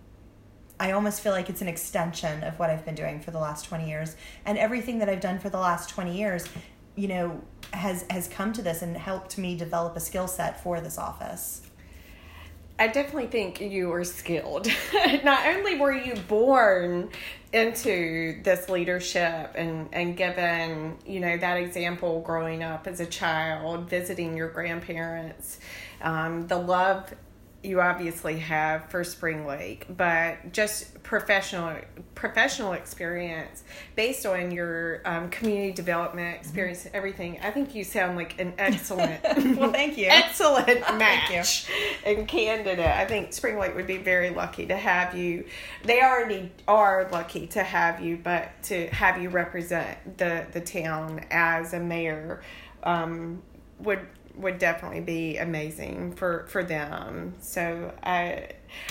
I 0.80 0.92
almost 0.92 1.20
feel 1.20 1.32
like 1.32 1.48
it's 1.48 1.62
an 1.62 1.68
extension 1.68 2.42
of 2.42 2.58
what 2.58 2.70
I've 2.70 2.84
been 2.84 2.94
doing 2.94 3.20
for 3.20 3.30
the 3.30 3.38
last 3.38 3.64
20 3.66 3.88
years. 3.88 4.16
And 4.44 4.58
everything 4.58 4.98
that 4.98 5.08
I've 5.08 5.20
done 5.20 5.38
for 5.38 5.48
the 5.50 5.58
last 5.58 5.88
20 5.90 6.16
years 6.16 6.46
you 6.94 7.08
know 7.08 7.40
has 7.72 8.04
has 8.10 8.28
come 8.28 8.52
to 8.52 8.60
this 8.60 8.82
and 8.82 8.94
helped 8.96 9.38
me 9.38 9.56
develop 9.56 9.96
a 9.96 10.00
skill 10.00 10.28
set 10.28 10.62
for 10.62 10.78
this 10.82 10.98
office 10.98 11.62
I 12.78 12.88
definitely 12.88 13.28
think 13.28 13.60
you 13.60 13.92
are 13.92 14.02
skilled. 14.02 14.66
Not 15.22 15.46
only 15.46 15.78
were 15.78 15.92
you 15.92 16.14
born 16.26 17.10
into 17.52 18.42
this 18.42 18.68
leadership 18.68 19.52
and, 19.54 19.88
and 19.92 20.16
given, 20.16 20.96
you 21.06 21.20
know, 21.20 21.36
that 21.36 21.58
example 21.58 22.22
growing 22.22 22.64
up 22.64 22.88
as 22.88 22.98
a 22.98 23.06
child, 23.06 23.88
visiting 23.88 24.36
your 24.36 24.48
grandparents, 24.48 25.60
um, 26.00 26.48
the 26.48 26.56
love 26.56 27.14
you 27.62 27.80
obviously 27.80 28.38
have 28.38 28.90
for 28.90 29.04
Spring 29.04 29.46
Lake, 29.46 29.86
but 29.88 30.52
just 30.52 31.00
professional 31.02 31.76
professional 32.14 32.72
experience 32.72 33.62
based 33.94 34.26
on 34.26 34.50
your 34.50 35.00
um, 35.04 35.30
community 35.30 35.72
development 35.72 36.36
experience, 36.36 36.84
mm-hmm. 36.84 36.96
everything. 36.96 37.38
I 37.42 37.50
think 37.50 37.74
you 37.74 37.84
sound 37.84 38.16
like 38.16 38.40
an 38.40 38.54
excellent, 38.58 39.22
well, 39.56 39.70
thank 39.70 39.96
you, 39.96 40.08
excellent 40.08 40.80
match 40.98 41.68
and 42.04 42.26
candidate. 42.26 42.84
I 42.84 43.04
think 43.04 43.32
Spring 43.32 43.58
Lake 43.58 43.76
would 43.76 43.86
be 43.86 43.98
very 43.98 44.30
lucky 44.30 44.66
to 44.66 44.76
have 44.76 45.14
you. 45.16 45.44
They 45.84 46.02
already 46.02 46.50
are 46.66 47.08
lucky 47.12 47.46
to 47.48 47.62
have 47.62 48.00
you, 48.00 48.16
but 48.16 48.50
to 48.64 48.88
have 48.88 49.22
you 49.22 49.28
represent 49.28 50.18
the 50.18 50.46
the 50.52 50.60
town 50.60 51.24
as 51.30 51.74
a 51.74 51.80
mayor 51.80 52.42
um, 52.82 53.42
would 53.78 54.00
would 54.36 54.58
definitely 54.58 55.00
be 55.00 55.36
amazing 55.36 56.12
for 56.14 56.46
for 56.48 56.64
them. 56.64 57.34
So 57.40 57.92
I 58.02 58.48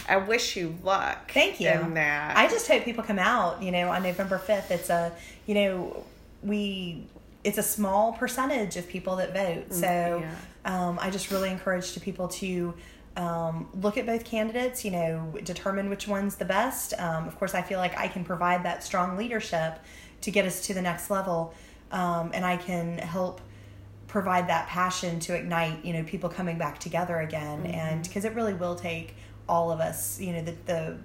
I 0.08 0.17
wish 0.17 0.56
you 0.56 0.77
luck. 0.84 1.32
Thank 1.32 1.60
you. 1.60 1.69
In 1.69 1.93
that, 1.95 2.38
I 2.38 2.47
just 2.47 2.67
hope 2.67 2.84
people 2.84 3.04
come 3.04 3.19
out. 3.19 3.62
You 3.62 3.71
know, 3.71 3.89
on 3.89 4.04
November 4.04 4.38
fifth. 4.38 4.71
It's 4.71 4.89
a 4.89 5.12
you 5.45 5.56
know 5.56 6.06
we 6.43 7.08
it's 7.43 7.58
a 7.58 7.63
small 7.63 8.13
percentage 8.13 8.77
of 8.77 8.88
people 8.88 9.15
that 9.17 9.34
vote. 9.34 9.69
Mm, 9.69 9.73
so 9.73 10.23
yeah. 10.23 10.36
um, 10.65 10.99
I 11.01 11.10
just 11.10 11.32
really 11.32 11.49
encourage 11.49 11.93
to 11.93 11.99
people 11.99 12.27
to. 12.27 12.73
Um, 13.17 13.67
look 13.82 13.97
at 13.97 14.06
both 14.06 14.23
candidates, 14.23 14.86
you 14.86 14.91
know, 14.91 15.34
determine 15.43 15.89
which 15.89 16.08
one's 16.08 16.38
the 16.38 16.45
best. 16.45 16.93
Um, 16.97 17.27
of 17.27 17.38
course, 17.38 17.54
I 17.54 17.62
feel 17.62 17.77
like 17.77 17.97
I 17.97 18.08
can 18.08 18.23
provide 18.23 18.63
that 18.63 18.86
strong 18.86 19.17
leadership 19.17 19.80
to 20.21 20.32
get 20.32 20.45
us 20.45 20.65
to 20.67 20.73
the 20.73 20.82
next 20.82 21.10
level, 21.10 21.54
um, 21.91 22.32
and 22.34 22.45
I 22.45 22.56
can 22.56 22.97
help 22.99 23.41
provide 24.12 24.50
that 24.50 24.67
passion 24.67 25.21
to 25.21 25.34
ignite 25.34 25.86
you 25.86 25.93
know 25.93 26.04
people 26.04 26.30
coming 26.30 26.58
back 26.58 26.78
together 26.78 27.21
again 27.21 27.60
mm-hmm. 27.60 27.74
and 27.74 28.04
because 28.04 28.26
it 28.26 28.36
really 28.36 28.54
will 28.54 28.76
take 28.76 29.15
all 29.47 29.71
of 29.71 29.80
us 29.80 30.19
you 30.19 30.34
know 30.34 30.41
the, 30.41 30.54
the 30.65 30.97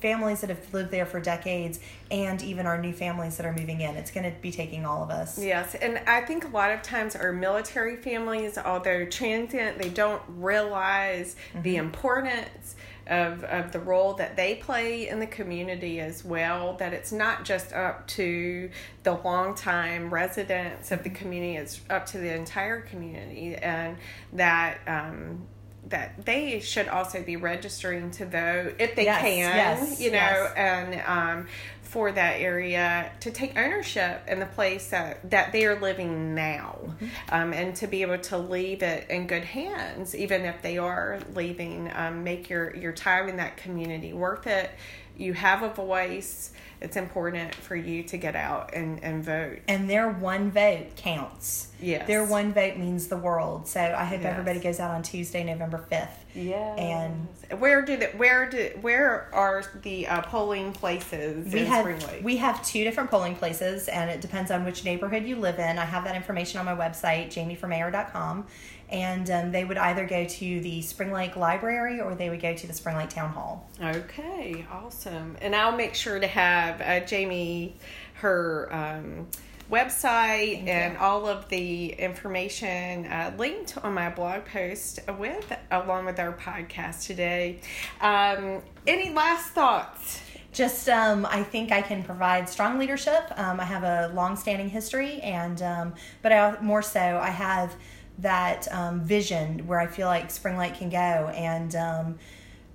families 0.00 0.40
that 0.40 0.48
have 0.48 0.72
lived 0.72 0.92
there 0.92 1.04
for 1.04 1.18
decades 1.18 1.80
and 2.12 2.40
even 2.44 2.64
our 2.64 2.80
new 2.80 2.92
families 2.92 3.36
that 3.36 3.44
are 3.44 3.52
moving 3.52 3.80
in 3.80 3.96
it's 3.96 4.12
going 4.12 4.22
to 4.22 4.40
be 4.40 4.52
taking 4.52 4.86
all 4.86 5.02
of 5.02 5.10
us 5.10 5.36
yes 5.36 5.74
and 5.74 5.98
i 6.06 6.20
think 6.20 6.44
a 6.44 6.48
lot 6.48 6.70
of 6.70 6.80
times 6.80 7.16
our 7.16 7.32
military 7.32 7.96
families 7.96 8.56
although 8.56 9.04
transient 9.06 9.76
they 9.76 9.88
don't 9.88 10.22
realize 10.28 11.34
mm-hmm. 11.50 11.62
the 11.62 11.74
importance 11.74 12.76
of, 13.08 13.44
of 13.44 13.72
the 13.72 13.80
role 13.80 14.14
that 14.14 14.36
they 14.36 14.56
play 14.56 15.08
in 15.08 15.20
the 15.20 15.26
community 15.26 16.00
as 16.00 16.24
well. 16.24 16.74
That 16.74 16.92
it's 16.92 17.12
not 17.12 17.44
just 17.44 17.72
up 17.72 18.06
to 18.08 18.70
the 19.02 19.14
longtime 19.14 20.12
residents 20.12 20.92
of 20.92 21.02
the 21.02 21.10
community, 21.10 21.56
it's 21.56 21.80
up 21.90 22.06
to 22.06 22.18
the 22.18 22.34
entire 22.34 22.80
community, 22.80 23.54
and 23.56 23.96
that. 24.32 24.78
Um, 24.86 25.46
that 25.88 26.26
they 26.26 26.60
should 26.60 26.88
also 26.88 27.22
be 27.22 27.36
registering 27.36 28.10
to 28.10 28.26
vote 28.26 28.74
if 28.78 28.94
they 28.94 29.04
yes, 29.04 29.20
can, 29.22 29.38
yes, 29.38 30.00
you 30.00 30.10
know, 30.10 30.16
yes. 30.16 30.52
and 30.56 31.02
um, 31.06 31.46
for 31.88 32.12
that 32.12 32.38
area 32.38 33.10
to 33.20 33.30
take 33.30 33.56
ownership 33.56 34.22
in 34.28 34.38
the 34.38 34.46
place 34.46 34.90
that, 34.90 35.30
that 35.30 35.52
they 35.52 35.64
are 35.64 35.80
living 35.80 36.34
now 36.34 36.78
mm-hmm. 36.82 37.06
um, 37.30 37.54
and 37.54 37.74
to 37.74 37.86
be 37.86 38.02
able 38.02 38.18
to 38.18 38.36
leave 38.36 38.82
it 38.82 39.08
in 39.08 39.26
good 39.26 39.44
hands 39.44 40.14
even 40.14 40.44
if 40.44 40.60
they 40.60 40.76
are 40.76 41.18
leaving 41.34 41.90
um, 41.94 42.22
make 42.22 42.50
your, 42.50 42.76
your 42.76 42.92
time 42.92 43.28
in 43.28 43.36
that 43.36 43.56
community 43.56 44.12
worth 44.12 44.46
it 44.46 44.70
you 45.18 45.34
have 45.34 45.62
a 45.62 45.68
voice 45.68 46.52
it's 46.80 46.96
important 46.96 47.54
for 47.54 47.74
you 47.74 48.04
to 48.04 48.16
get 48.16 48.36
out 48.36 48.70
and, 48.72 49.02
and 49.02 49.24
vote. 49.24 49.58
And 49.66 49.90
their 49.90 50.08
one 50.08 50.52
vote 50.52 50.94
counts. 50.96 51.68
Yes. 51.80 52.06
Their 52.06 52.24
one 52.24 52.52
vote 52.52 52.76
means 52.76 53.08
the 53.08 53.16
world. 53.16 53.66
So 53.66 53.80
I 53.80 54.04
hope 54.04 54.22
yes. 54.22 54.30
everybody 54.30 54.60
goes 54.60 54.78
out 54.78 54.92
on 54.92 55.02
Tuesday, 55.02 55.42
November 55.42 55.78
fifth. 55.78 56.24
Yeah. 56.34 56.74
And 56.76 57.26
where 57.58 57.82
do 57.82 57.96
the, 57.96 58.06
where 58.16 58.48
do 58.48 58.70
where 58.80 59.28
are 59.34 59.64
the 59.82 60.06
uh, 60.06 60.22
polling 60.22 60.72
places 60.72 61.52
we 61.52 61.64
have, 61.64 62.22
We 62.22 62.36
have 62.36 62.64
two 62.64 62.84
different 62.84 63.10
polling 63.10 63.34
places, 63.34 63.88
and 63.88 64.08
it 64.08 64.20
depends 64.20 64.52
on 64.52 64.64
which 64.64 64.84
neighborhood 64.84 65.24
you 65.24 65.36
live 65.36 65.58
in. 65.58 65.78
I 65.78 65.84
have 65.84 66.04
that 66.04 66.14
information 66.14 66.60
on 66.60 66.66
my 66.66 66.76
website, 66.76 67.28
jamiformayor.com 67.28 68.46
and 68.90 69.30
um, 69.30 69.52
they 69.52 69.64
would 69.64 69.78
either 69.78 70.06
go 70.06 70.24
to 70.24 70.60
the 70.60 70.82
Spring 70.82 71.12
Lake 71.12 71.36
Library 71.36 72.00
or 72.00 72.14
they 72.14 72.30
would 72.30 72.40
go 72.40 72.54
to 72.54 72.66
the 72.66 72.72
Spring 72.72 72.96
Lake 72.96 73.10
Town 73.10 73.30
Hall. 73.30 73.66
Okay, 73.82 74.66
awesome. 74.70 75.36
And 75.40 75.54
I'll 75.54 75.76
make 75.76 75.94
sure 75.94 76.18
to 76.18 76.26
have 76.26 76.80
uh, 76.80 77.06
Jami 77.06 77.76
her 78.14 78.68
um, 78.72 79.26
website 79.70 80.56
Thank 80.56 80.68
and 80.68 80.92
you. 80.94 80.98
all 80.98 81.28
of 81.28 81.48
the 81.48 81.90
information 81.90 83.06
uh, 83.06 83.32
linked 83.36 83.76
on 83.78 83.94
my 83.94 84.10
blog 84.10 84.44
post 84.46 85.00
with 85.18 85.52
along 85.70 86.06
with 86.06 86.18
our 86.18 86.32
podcast 86.32 87.06
today. 87.06 87.60
Um, 88.00 88.62
any 88.86 89.12
last 89.12 89.50
thoughts? 89.50 90.22
just 90.50 90.88
um, 90.88 91.26
I 91.26 91.42
think 91.42 91.70
I 91.70 91.82
can 91.82 92.02
provide 92.02 92.48
strong 92.48 92.78
leadership. 92.78 93.32
Um, 93.36 93.60
I 93.60 93.64
have 93.64 93.84
a 93.84 94.12
long-standing 94.14 94.70
history, 94.70 95.20
and 95.20 95.60
um, 95.62 95.94
but 96.22 96.32
I 96.32 96.60
more 96.60 96.82
so 96.82 97.00
I 97.00 97.30
have 97.30 97.76
that 98.18 98.70
um, 98.72 99.00
vision 99.00 99.66
where 99.66 99.78
I 99.78 99.86
feel 99.86 100.08
like 100.08 100.30
Spring 100.30 100.56
Lake 100.56 100.74
can 100.74 100.90
go. 100.90 100.96
And 101.34 101.74
um, 101.76 102.18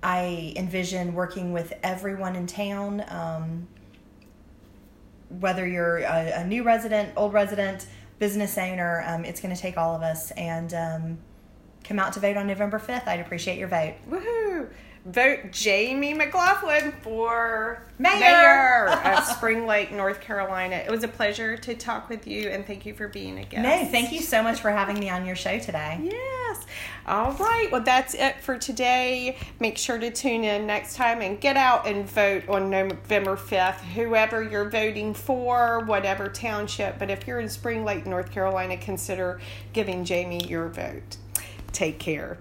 I 0.02 0.52
envision 0.56 1.14
working 1.14 1.52
with 1.52 1.72
everyone 1.82 2.36
in 2.36 2.46
town, 2.46 3.04
um, 3.08 3.68
whether 5.28 5.66
you're 5.66 5.98
a, 5.98 6.40
a, 6.40 6.46
new 6.46 6.62
resident, 6.62 7.12
old 7.16 7.32
resident, 7.32 7.86
business 8.18 8.56
owner, 8.56 9.04
um, 9.06 9.24
it's 9.24 9.40
going 9.40 9.54
to 9.54 9.60
take 9.60 9.76
all 9.76 9.94
of 9.94 10.02
us. 10.02 10.30
And 10.32 10.72
um, 10.74 11.18
come 11.84 11.98
out 11.98 12.12
to 12.14 12.20
vote 12.20 12.36
on 12.36 12.46
November 12.46 12.78
5th. 12.78 13.06
I'd 13.06 13.20
appreciate 13.20 13.58
your 13.58 13.68
vote. 13.68 13.94
Woohoo! 14.08 14.68
Vote 15.04 15.50
Jami 15.50 16.14
McLaughlin 16.14 16.92
for 17.02 17.82
mayor, 17.98 18.20
mayor 18.20 18.88
of 19.04 19.24
Spring 19.24 19.66
Lake, 19.66 19.92
North 19.92 20.22
Carolina. 20.22 20.76
It 20.76 20.90
was 20.90 21.04
a 21.04 21.08
pleasure 21.08 21.58
to 21.58 21.74
talk 21.74 22.08
with 22.08 22.26
you, 22.26 22.48
and 22.48 22.66
thank 22.66 22.86
you 22.86 22.94
for 22.94 23.08
being 23.08 23.38
a 23.38 23.44
guest. 23.44 23.62
No, 23.62 23.84
thank 23.90 24.12
you 24.12 24.20
so 24.20 24.42
much 24.42 24.60
for 24.60 24.70
having 24.70 24.98
me 24.98 25.10
on 25.10 25.26
your 25.26 25.36
show 25.36 25.58
today. 25.58 26.00
Yes. 26.02 26.64
All 27.06 27.32
right. 27.32 27.68
Well, 27.70 27.82
that's 27.82 28.14
it 28.14 28.40
for 28.40 28.56
today. 28.56 29.36
Make 29.60 29.76
sure 29.76 29.98
to 29.98 30.10
tune 30.10 30.42
in 30.42 30.66
next 30.66 30.96
time 30.96 31.20
and 31.20 31.38
get 31.38 31.58
out 31.58 31.86
and 31.86 32.08
vote 32.08 32.48
on 32.48 32.70
November 32.70 33.36
5th, 33.36 33.80
whoever 33.80 34.42
you're 34.42 34.70
voting 34.70 35.12
for, 35.12 35.80
whatever 35.84 36.28
township. 36.28 36.98
But 36.98 37.10
if 37.10 37.26
you're 37.26 37.40
in 37.40 37.50
Spring 37.50 37.84
Lake, 37.84 38.06
North 38.06 38.30
Carolina, 38.30 38.78
consider 38.78 39.38
giving 39.74 40.06
Jami 40.06 40.46
your 40.46 40.68
vote. 40.70 41.18
Take 41.72 41.98
care. 41.98 42.38